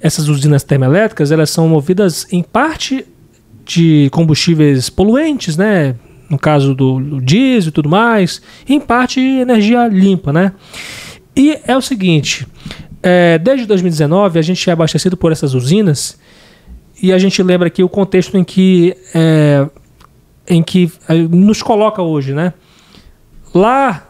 essas 0.00 0.28
usinas 0.28 0.62
termoelétricas 0.62 1.32
elas 1.32 1.50
são 1.50 1.68
movidas 1.68 2.26
em 2.32 2.42
parte 2.42 3.04
de 3.64 4.08
combustíveis 4.12 4.88
poluentes, 4.88 5.56
né? 5.56 5.96
No 6.30 6.38
caso 6.38 6.74
do, 6.74 7.00
do 7.00 7.20
diesel 7.20 7.68
e 7.68 7.72
tudo 7.72 7.88
mais, 7.88 8.40
em 8.68 8.80
parte 8.80 9.20
energia 9.20 9.88
limpa, 9.88 10.32
né? 10.32 10.52
E 11.36 11.58
é 11.66 11.76
o 11.76 11.80
seguinte, 11.80 12.46
é, 13.02 13.38
desde 13.38 13.66
2019 13.66 14.38
a 14.38 14.42
gente 14.42 14.70
é 14.70 14.72
abastecido 14.72 15.16
por 15.16 15.32
essas 15.32 15.52
usinas 15.52 16.16
e 17.02 17.12
a 17.12 17.18
gente 17.18 17.42
lembra 17.42 17.66
aqui 17.66 17.82
o 17.82 17.88
contexto 17.88 18.38
em 18.38 18.44
que 18.44 18.96
é, 19.12 19.66
em 20.48 20.62
que 20.62 20.92
é, 21.08 21.14
nos 21.14 21.62
coloca 21.62 22.02
hoje, 22.02 22.32
né? 22.32 22.52
Lá 23.54 24.06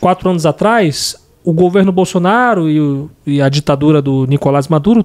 quatro 0.00 0.28
anos 0.28 0.46
atrás 0.46 1.16
o 1.44 1.52
governo 1.52 1.90
Bolsonaro 1.90 2.68
e, 2.68 2.80
o, 2.80 3.10
e, 3.26 3.42
a 3.42 3.48
ditadura 3.48 4.00
do 4.00 4.26
Nicolás 4.26 4.68
Maduro 4.68 5.04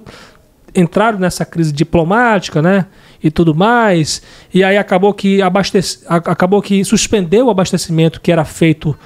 entraram 0.74 1.18
nessa 1.18 1.44
crise 1.44 1.72
diplomática, 1.72 2.62
né? 2.62 2.86
E 3.22 3.30
tudo 3.30 3.54
mais. 3.54 4.22
E 4.54 4.62
aí 4.62 4.76
acabou 4.76 5.12
que 5.12 5.42
abastece, 5.42 6.04
acabou 6.08 6.62
que 6.62 6.84
suspendeu 6.84 7.46
o 7.46 7.50
abastecimento 7.50 8.20
que 8.20 8.30
era 8.30 8.44
feito 8.44 8.96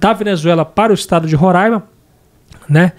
da 0.00 0.12
Venezuela 0.12 0.64
para 0.64 0.90
o 0.90 0.94
estado 0.94 1.28
de 1.28 1.36
Roraima 1.36 1.84
né? 2.70 2.92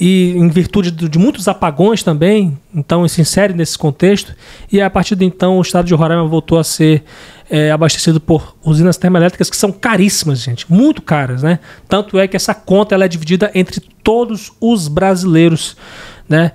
E 0.00 0.30
em 0.30 0.48
virtude 0.48 0.90
de, 0.90 1.18
muitos 1.18 1.46
apagões 1.46 2.02
também, 2.02 2.58
então 2.74 3.06
se 3.06 3.20
insere 3.20 3.52
nesse 3.52 3.76
contexto. 3.76 4.34
E 4.72 4.80
a 4.80 4.88
partir 4.88 5.14
de 5.14 5.26
então 5.26 5.58
o 5.58 5.60
estado 5.60 5.84
de 5.86 5.94
Roraima 5.94 6.26
voltou 6.26 6.58
a 6.58 6.64
ser 6.64 7.04
é, 7.50 7.70
abastecido 7.70 8.18
por 8.18 8.56
usinas 8.64 8.96
termoelétricas 8.96 9.50
que 9.50 9.56
são 9.56 9.70
caríssimas, 9.70 10.40
gente, 10.40 10.70
muito 10.72 11.02
caras, 11.02 11.42
né? 11.42 11.58
Tanto 11.86 12.18
é 12.18 12.26
que 12.26 12.34
essa 12.34 12.54
conta 12.54 12.94
ela 12.94 13.04
é 13.04 13.08
dividida 13.08 13.50
entre 13.54 13.80
todos 14.02 14.50
os 14.58 14.88
brasileiros, 14.88 15.76
né? 16.26 16.52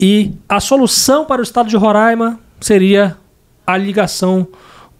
E 0.00 0.32
a 0.48 0.58
solução 0.58 1.24
para 1.24 1.40
o 1.40 1.44
estado 1.44 1.68
de 1.68 1.76
Roraima 1.76 2.40
seria 2.60 3.16
a 3.64 3.76
ligação 3.76 4.48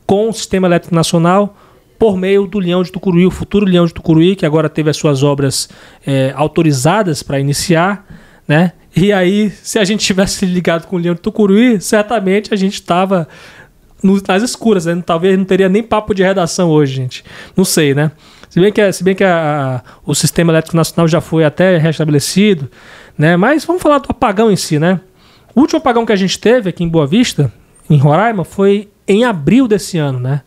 com 0.06 0.28
o 0.28 0.32
sistema 0.32 0.68
elétrico 0.68 0.94
nacional 0.94 1.56
por 1.98 2.16
meio 2.16 2.46
do 2.46 2.58
Leão 2.58 2.82
de 2.82 2.92
Tucuruí, 2.92 3.26
o 3.26 3.30
futuro 3.30 3.66
Leão 3.66 3.84
de 3.84 3.92
Tucuruí, 3.92 4.36
que 4.36 4.46
agora 4.46 4.68
teve 4.68 4.88
as 4.88 4.96
suas 4.96 5.22
obras 5.22 5.68
é, 6.06 6.32
autorizadas 6.36 7.22
para 7.22 7.40
iniciar, 7.40 8.06
né? 8.46 8.72
E 8.94 9.12
aí, 9.12 9.50
se 9.62 9.78
a 9.78 9.84
gente 9.84 10.04
tivesse 10.04 10.46
ligado 10.46 10.86
com 10.86 10.96
o 10.96 10.98
Leão 10.98 11.14
de 11.14 11.20
Tucuruí, 11.20 11.80
certamente 11.80 12.54
a 12.54 12.56
gente 12.56 12.74
estava 12.74 13.28
nas 14.26 14.42
escuras, 14.42 14.86
né? 14.86 15.02
Talvez 15.04 15.36
não 15.36 15.44
teria 15.44 15.68
nem 15.68 15.82
papo 15.82 16.14
de 16.14 16.22
redação 16.22 16.70
hoje, 16.70 16.94
gente. 16.94 17.24
Não 17.56 17.64
sei, 17.64 17.94
né? 17.94 18.12
Se 18.48 18.60
bem 18.60 18.72
que, 18.72 18.92
se 18.92 19.04
bem 19.04 19.14
que 19.14 19.24
a, 19.24 19.82
a, 19.84 19.90
o 20.06 20.14
sistema 20.14 20.52
elétrico 20.52 20.76
nacional 20.76 21.06
já 21.06 21.20
foi 21.20 21.44
até 21.44 21.76
restabelecido, 21.78 22.70
né? 23.16 23.36
Mas 23.36 23.64
vamos 23.64 23.82
falar 23.82 23.98
do 23.98 24.06
apagão 24.10 24.50
em 24.50 24.56
si, 24.56 24.78
né? 24.78 25.00
O 25.54 25.60
último 25.60 25.78
apagão 25.78 26.06
que 26.06 26.12
a 26.12 26.16
gente 26.16 26.38
teve 26.38 26.70
aqui 26.70 26.84
em 26.84 26.88
Boa 26.88 27.06
Vista, 27.06 27.52
em 27.90 27.98
Roraima, 27.98 28.44
foi 28.44 28.88
em 29.06 29.24
abril 29.24 29.66
desse 29.66 29.98
ano, 29.98 30.20
né? 30.20 30.42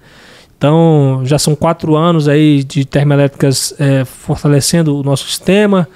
Então, 0.62 1.22
já 1.24 1.40
são 1.40 1.56
quatro 1.56 1.96
anos 1.96 2.28
aí 2.28 2.64
de 2.64 2.86
termoelétricas 2.86 3.74
é, 3.80 4.06
fortalecendo 4.06 4.96
o 4.96 5.02
nosso 5.02 5.26
sistema. 5.26 5.88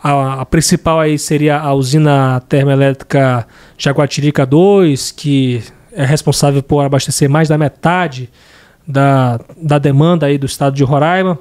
A, 0.00 0.42
a, 0.42 0.46
principal 0.46 1.00
aí 1.00 1.18
seria 1.18 1.58
a 1.58 1.74
usina 1.74 2.40
termoelétrica 2.48 3.44
Jaguatirica 3.76 4.46
2, 4.46 5.10
que 5.10 5.60
é 5.90 6.04
responsável 6.04 6.62
por 6.62 6.84
abastecer 6.84 7.28
mais 7.28 7.48
da 7.48 7.58
metade 7.58 8.30
da, 8.86 9.40
da 9.60 9.76
demanda 9.76 10.26
aí 10.26 10.38
do 10.38 10.46
estado 10.46 10.76
de 10.76 10.84
Roraima. 10.84 11.36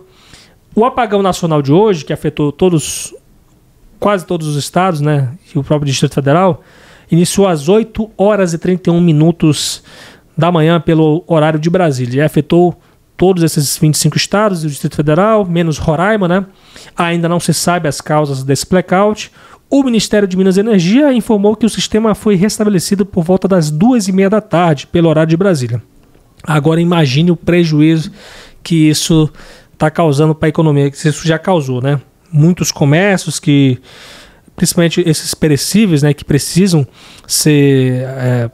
O 0.73 0.84
apagão 0.86 1.21
nacional 1.21 1.62
de 1.62 1.71
hoje, 1.71 2.04
que 2.04 2.13
afetou 2.13 2.51
todos, 2.51 3.13
quase 3.99 4.25
todos 4.25 4.47
os 4.47 4.56
estados, 4.56 5.01
né, 5.01 5.30
e 5.54 5.60
o 5.60 5.63
próprio 5.63 5.86
Distrito 5.86 6.15
Federal, 6.15 6.63
iniciou 7.12 7.47
às 7.47 7.69
8 7.69 8.10
horas 8.17 8.54
e 8.54 8.58
31 8.58 8.99
minutos 8.99 9.84
da 10.38 10.52
manhã 10.52 10.80
pelo 10.80 11.24
horário 11.28 11.60
de 11.60 11.69
Brasília. 11.69 12.21
E 12.21 12.21
afetou 12.21 12.78
todos 13.17 13.43
esses 13.43 13.78
25 13.78 14.17
estados 14.17 14.63
e 14.63 14.67
o 14.67 14.69
Distrito 14.69 14.95
Federal, 14.95 15.45
menos 15.45 15.78
Roraima, 15.78 16.28
né? 16.28 16.45
Ainda 16.95 17.30
não 17.30 17.39
se 17.39 17.54
sabe 17.54 17.88
as 17.88 18.02
causas 18.02 18.43
desse 18.43 18.67
blackout. 18.67 19.32
O 19.69 19.84
Ministério 19.84 20.28
de 20.28 20.38
Minas 20.38 20.58
e 20.58 20.60
Energia 20.60 21.12
informou 21.13 21.56
que 21.56 21.65
o 21.65 21.69
sistema 21.69 22.13
foi 22.13 22.36
restabelecido 22.36 23.06
por 23.06 23.24
volta 23.24 23.48
das 23.48 23.71
duas 23.71 24.08
e 24.08 24.12
meia 24.12 24.30
da 24.30 24.41
tarde, 24.41 24.88
pelo 24.88 25.10
horário 25.10 25.30
de 25.30 25.38
Brasília. 25.38 25.82
Agora 26.43 26.80
imagine 26.80 27.32
o 27.32 27.36
prejuízo 27.36 28.12
que 28.62 28.89
isso 28.89 29.30
está 29.74 29.89
causando 29.89 30.36
para 30.36 30.48
a 30.48 30.50
economia, 30.50 30.91
que 30.91 30.98
isso 31.08 31.28
já 31.28 31.39
causou, 31.39 31.82
né? 31.82 32.00
Muitos 32.32 32.71
comércios 32.71 33.39
que, 33.39 33.80
principalmente 34.56 35.02
esses 35.06 35.34
perecíveis, 35.34 36.04
né, 36.04 36.13
que 36.13 36.24
precisam 36.26 36.86
ser 37.28 38.04
é, 38.04 38.52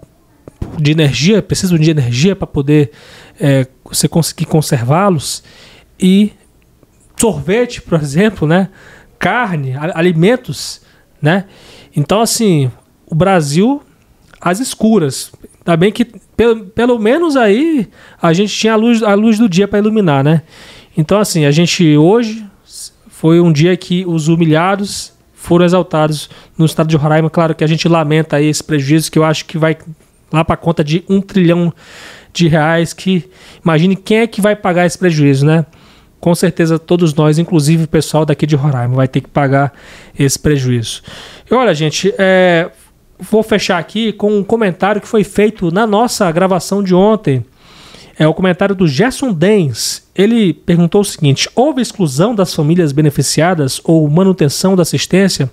de 0.80 0.92
energia, 0.92 1.42
precisam 1.42 1.78
de 1.78 1.90
energia 1.90 2.36
para 2.36 2.48
poder 2.48 2.92
é, 3.40 3.68
você 3.84 4.08
conseguir 4.08 4.46
conservá-los. 4.46 5.44
E 6.00 6.34
sorvete, 7.18 7.82
por 7.82 7.98
exemplo, 8.02 8.48
né? 8.48 8.70
carne, 9.22 9.76
alimentos, 9.94 10.82
né? 11.22 11.46
Então, 11.96 12.22
assim, 12.22 12.72
o 13.06 13.14
Brasil, 13.14 13.84
às 14.42 14.60
escuras. 14.60 15.32
Ainda 15.60 15.78
bem 15.78 15.92
que, 15.92 16.06
pelo, 16.36 16.66
pelo 16.66 16.98
menos 16.98 17.38
aí, 17.38 17.88
a 18.20 18.34
gente 18.34 18.52
tinha 18.52 18.74
a 18.74 18.76
luz, 18.76 19.04
a 19.04 19.14
luz 19.14 19.38
do 19.38 19.48
dia 19.48 19.68
para 19.68 19.78
iluminar, 19.78 20.24
né? 20.24 20.42
Então, 20.98 21.20
assim, 21.20 21.46
a 21.46 21.52
gente 21.52 21.96
hoje 21.96 22.44
foi 23.08 23.40
um 23.40 23.54
dia 23.54 23.78
que 23.78 24.04
os 24.08 24.28
humilhados 24.28 25.14
foram 25.36 25.66
exaltados 25.66 26.28
no 26.58 26.66
estado 26.66 26.88
de 26.88 26.98
Roraima. 26.98 27.30
Claro 27.30 27.54
que 27.54 27.64
a 27.64 27.68
gente 27.68 27.88
lamenta 27.88 28.38
aí 28.38 28.48
esse 28.48 28.64
prejuízo 28.64 29.12
que 29.12 29.20
eu 29.20 29.24
acho 29.24 29.46
que 29.46 29.58
vai 29.58 29.78
lá 30.32 30.44
para 30.44 30.56
a 30.56 30.58
conta 30.58 30.84
de 30.84 31.04
um 31.10 31.22
trilhão 31.22 31.74
de 32.34 32.48
reais 32.48 32.94
que 32.94 33.30
imagine 33.64 33.96
quem 33.96 34.20
é 34.20 34.28
que 34.28 34.42
vai 34.42 34.56
pagar 34.56 34.86
esse 34.86 34.98
prejuízo, 34.98 35.46
né? 35.46 35.66
Com 36.20 36.36
certeza 36.36 36.78
todos 36.78 37.14
nós, 37.14 37.40
inclusive 37.40 37.86
o 37.86 37.88
pessoal 37.88 38.26
daqui 38.26 38.46
de 38.46 38.56
Roraima, 38.56 38.96
vai 38.96 39.08
ter 39.08 39.22
que 39.22 39.30
pagar 39.30 39.74
esse 40.18 40.38
prejuízo. 40.38 41.02
E 41.50 41.54
olha, 41.54 41.74
gente, 41.74 42.14
é, 42.18 42.70
vou 43.20 43.44
fechar 43.44 43.78
aqui 43.78 44.14
com 44.14 44.38
um 44.38 44.44
comentário 44.44 45.02
que 45.02 45.08
foi 45.08 45.24
feito 45.24 45.72
na 45.72 45.86
nossa 45.88 46.32
gravação 46.32 46.84
de 46.84 46.94
ontem. 46.94 47.44
É 48.18 48.28
o 48.28 48.34
comentário 48.36 48.76
do 48.76 48.88
Gerson 48.88 49.34
Dens. 49.34 50.08
Ele 50.16 50.54
perguntou 50.54 51.02
o 51.02 51.06
seguinte: 51.06 51.50
houve 51.56 51.82
exclusão 51.82 52.36
das 52.36 52.54
famílias 52.54 52.92
beneficiadas 52.92 53.82
ou 53.84 54.08
manutenção 54.08 54.76
da 54.76 54.84
assistência? 54.84 55.50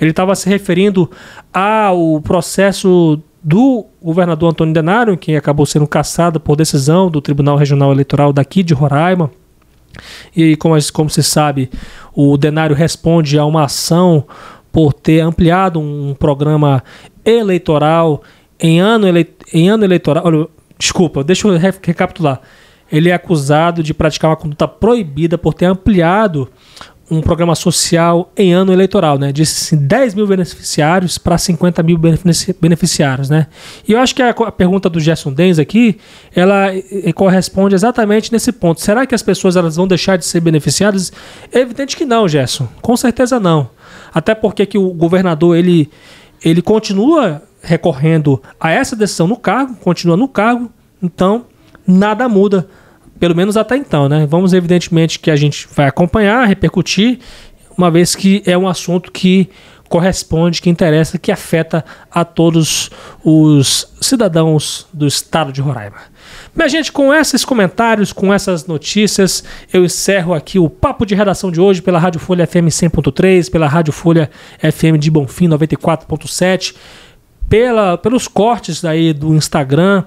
Ele 0.00 0.10
estava 0.10 0.34
se 0.34 0.48
referindo 0.48 1.08
ao 1.52 2.20
processo 2.22 3.22
do 3.48 3.86
governador 4.02 4.50
Antônio 4.50 4.74
Denário, 4.74 5.16
que 5.16 5.34
acabou 5.34 5.64
sendo 5.64 5.86
cassado 5.86 6.38
por 6.38 6.54
decisão 6.54 7.10
do 7.10 7.18
Tribunal 7.18 7.56
Regional 7.56 7.90
Eleitoral 7.90 8.30
daqui 8.30 8.62
de 8.62 8.74
Roraima. 8.74 9.30
E 10.36 10.54
como, 10.56 10.74
como 10.92 11.08
se 11.08 11.22
sabe, 11.22 11.70
o 12.14 12.36
Denário 12.36 12.76
responde 12.76 13.38
a 13.38 13.46
uma 13.46 13.64
ação 13.64 14.26
por 14.70 14.92
ter 14.92 15.20
ampliado 15.20 15.80
um 15.80 16.14
programa 16.14 16.84
eleitoral 17.24 18.22
em 18.60 18.80
ano, 18.80 19.08
ele, 19.08 19.26
em 19.54 19.70
ano 19.70 19.82
eleitoral. 19.82 20.26
Olha, 20.26 20.46
desculpa, 20.78 21.24
deixa 21.24 21.48
eu 21.48 21.56
recapitular. 21.58 22.42
Ele 22.92 23.08
é 23.08 23.14
acusado 23.14 23.82
de 23.82 23.94
praticar 23.94 24.30
uma 24.30 24.36
conduta 24.36 24.68
proibida 24.68 25.38
por 25.38 25.54
ter 25.54 25.64
ampliado 25.64 26.50
um 27.10 27.20
programa 27.22 27.54
social 27.54 28.30
em 28.36 28.52
ano 28.52 28.72
eleitoral, 28.72 29.18
né? 29.18 29.32
De 29.32 29.42
10 29.42 30.14
mil 30.14 30.26
beneficiários 30.26 31.16
para 31.16 31.38
50 31.38 31.82
mil 31.82 31.98
beneficiários, 32.60 33.30
né? 33.30 33.46
E 33.86 33.92
eu 33.92 33.98
acho 33.98 34.14
que 34.14 34.22
a, 34.22 34.30
a 34.30 34.52
pergunta 34.52 34.90
do 34.90 35.00
Gerson 35.00 35.32
Denz 35.32 35.58
aqui, 35.58 35.98
ela 36.34 36.74
e, 36.74 37.12
corresponde 37.12 37.74
exatamente 37.74 38.30
nesse 38.30 38.52
ponto. 38.52 38.80
Será 38.80 39.06
que 39.06 39.14
as 39.14 39.22
pessoas 39.22 39.56
elas 39.56 39.76
vão 39.76 39.88
deixar 39.88 40.16
de 40.16 40.26
ser 40.26 40.40
beneficiadas? 40.40 41.10
É 41.50 41.60
evidente 41.60 41.96
que 41.96 42.04
não, 42.04 42.28
Gerson. 42.28 42.68
Com 42.82 42.96
certeza 42.96 43.40
não. 43.40 43.70
Até 44.12 44.34
porque 44.34 44.66
que 44.66 44.76
o 44.76 44.90
governador, 44.90 45.56
ele, 45.56 45.90
ele 46.44 46.60
continua 46.60 47.42
recorrendo 47.62 48.42
a 48.60 48.70
essa 48.70 48.94
decisão 48.94 49.26
no 49.26 49.36
cargo, 49.36 49.74
continua 49.76 50.16
no 50.16 50.28
cargo, 50.28 50.70
então 51.02 51.46
nada 51.86 52.28
muda 52.28 52.68
pelo 53.18 53.34
menos 53.34 53.56
até 53.56 53.76
então, 53.76 54.08
né? 54.08 54.26
Vamos, 54.26 54.52
evidentemente, 54.52 55.18
que 55.18 55.30
a 55.30 55.36
gente 55.36 55.68
vai 55.74 55.86
acompanhar, 55.86 56.46
repercutir, 56.46 57.18
uma 57.76 57.90
vez 57.90 58.14
que 58.14 58.42
é 58.46 58.56
um 58.56 58.66
assunto 58.68 59.12
que 59.12 59.48
corresponde, 59.88 60.60
que 60.60 60.68
interessa, 60.68 61.18
que 61.18 61.32
afeta 61.32 61.84
a 62.10 62.24
todos 62.24 62.90
os 63.24 63.90
cidadãos 64.00 64.86
do 64.92 65.06
estado 65.06 65.50
de 65.50 65.60
Roraima. 65.60 65.96
Minha 66.54 66.68
gente, 66.68 66.92
com 66.92 67.12
esses 67.12 67.44
comentários, 67.44 68.12
com 68.12 68.32
essas 68.32 68.66
notícias, 68.66 69.42
eu 69.72 69.84
encerro 69.84 70.34
aqui 70.34 70.58
o 70.58 70.68
papo 70.68 71.06
de 71.06 71.14
redação 71.14 71.50
de 71.50 71.60
hoje 71.60 71.80
pela 71.80 71.98
Rádio 71.98 72.20
Folha 72.20 72.46
FM 72.46 72.68
100.3, 72.68 73.50
pela 73.50 73.66
Rádio 73.66 73.92
Folha 73.92 74.30
FM 74.58 74.98
de 74.98 75.10
Bonfim 75.10 75.48
94.7, 75.48 76.74
pela, 77.48 77.96
pelos 77.96 78.28
cortes 78.28 78.84
aí 78.84 79.14
do 79.14 79.34
Instagram 79.34 80.04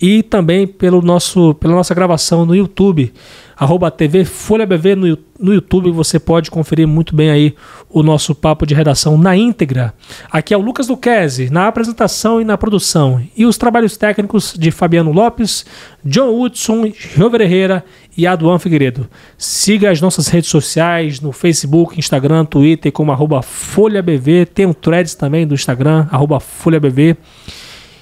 e 0.00 0.22
também 0.22 0.66
pelo 0.66 1.02
nosso, 1.02 1.54
pela 1.54 1.74
nossa 1.74 1.94
gravação 1.94 2.46
no 2.46 2.54
YouTube, 2.54 3.12
arroba 3.56 3.90
TV 3.90 4.24
Folha 4.24 4.64
BV 4.64 4.94
no, 4.94 5.18
no 5.40 5.52
YouTube, 5.52 5.90
você 5.90 6.20
pode 6.20 6.50
conferir 6.50 6.86
muito 6.86 7.16
bem 7.16 7.30
aí 7.30 7.54
o 7.90 8.02
nosso 8.02 8.32
papo 8.32 8.64
de 8.64 8.74
redação 8.74 9.18
na 9.18 9.36
íntegra. 9.36 9.92
Aqui 10.30 10.54
é 10.54 10.56
o 10.56 10.60
Lucas 10.60 10.86
Duquese, 10.86 11.50
na 11.50 11.66
apresentação 11.66 12.40
e 12.40 12.44
na 12.44 12.56
produção, 12.56 13.20
e 13.36 13.44
os 13.44 13.58
trabalhos 13.58 13.96
técnicos 13.96 14.54
de 14.56 14.70
Fabiano 14.70 15.10
Lopes, 15.10 15.66
John 16.04 16.40
Hudson, 16.40 16.92
Jover 16.96 17.40
Herrera 17.40 17.84
e 18.16 18.24
Aduan 18.24 18.60
Figueiredo. 18.60 19.08
Siga 19.36 19.90
as 19.90 20.00
nossas 20.00 20.28
redes 20.28 20.48
sociais 20.48 21.20
no 21.20 21.32
Facebook, 21.32 21.98
Instagram, 21.98 22.44
Twitter 22.44 22.92
como 22.92 23.10
arroba 23.10 23.42
Folha 23.42 24.00
BV, 24.00 24.46
tem 24.46 24.66
um 24.66 24.72
threads 24.72 25.16
também 25.16 25.44
do 25.44 25.54
Instagram, 25.54 26.06
arroba 26.10 26.38
Folha 26.38 26.78
BV. 26.78 27.16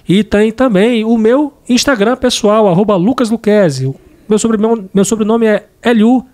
E 0.08 0.22
tem 0.22 0.52
também 0.52 1.04
o 1.04 1.18
meu 1.18 1.52
Instagram 1.68 2.16
pessoal, 2.16 2.68
arroba 2.68 2.94
Lucas 2.96 3.28
Luquezzi. 3.28 3.92
Meu 4.28 4.38
sobrenome, 4.38 4.88
meu 4.92 5.04
sobrenome 5.04 5.46
é 5.46 5.66
L-U-C-K-E-Z-I-E. 5.82 6.26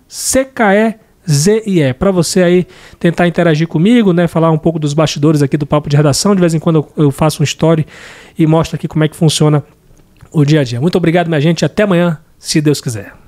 Para 1.93 2.11
você 2.11 2.43
aí 2.43 2.67
tentar 2.99 3.27
interagir 3.27 3.67
comigo, 3.67 4.13
né? 4.13 4.27
Falar 4.27 4.51
um 4.51 4.57
pouco 4.57 4.77
dos 4.79 4.93
bastidores 4.93 5.41
aqui 5.41 5.57
do 5.57 5.65
Papo 5.65 5.89
de 5.89 5.97
Redação. 5.97 6.35
De 6.35 6.41
vez 6.41 6.53
em 6.53 6.59
quando 6.59 6.77
eu, 6.77 7.05
eu 7.05 7.11
faço 7.11 7.41
um 7.41 7.43
story 7.43 7.85
e 8.37 8.45
mostro 8.45 8.75
aqui 8.75 8.87
como 8.87 9.03
é 9.03 9.07
que 9.07 9.15
funciona 9.15 9.63
o 10.31 10.43
dia 10.45 10.61
a 10.61 10.63
dia. 10.63 10.79
Muito 10.81 10.97
obrigado, 10.97 11.27
minha 11.27 11.41
gente. 11.41 11.65
Até 11.65 11.83
amanhã, 11.83 12.19
se 12.37 12.61
Deus 12.61 12.81
quiser. 12.81 13.22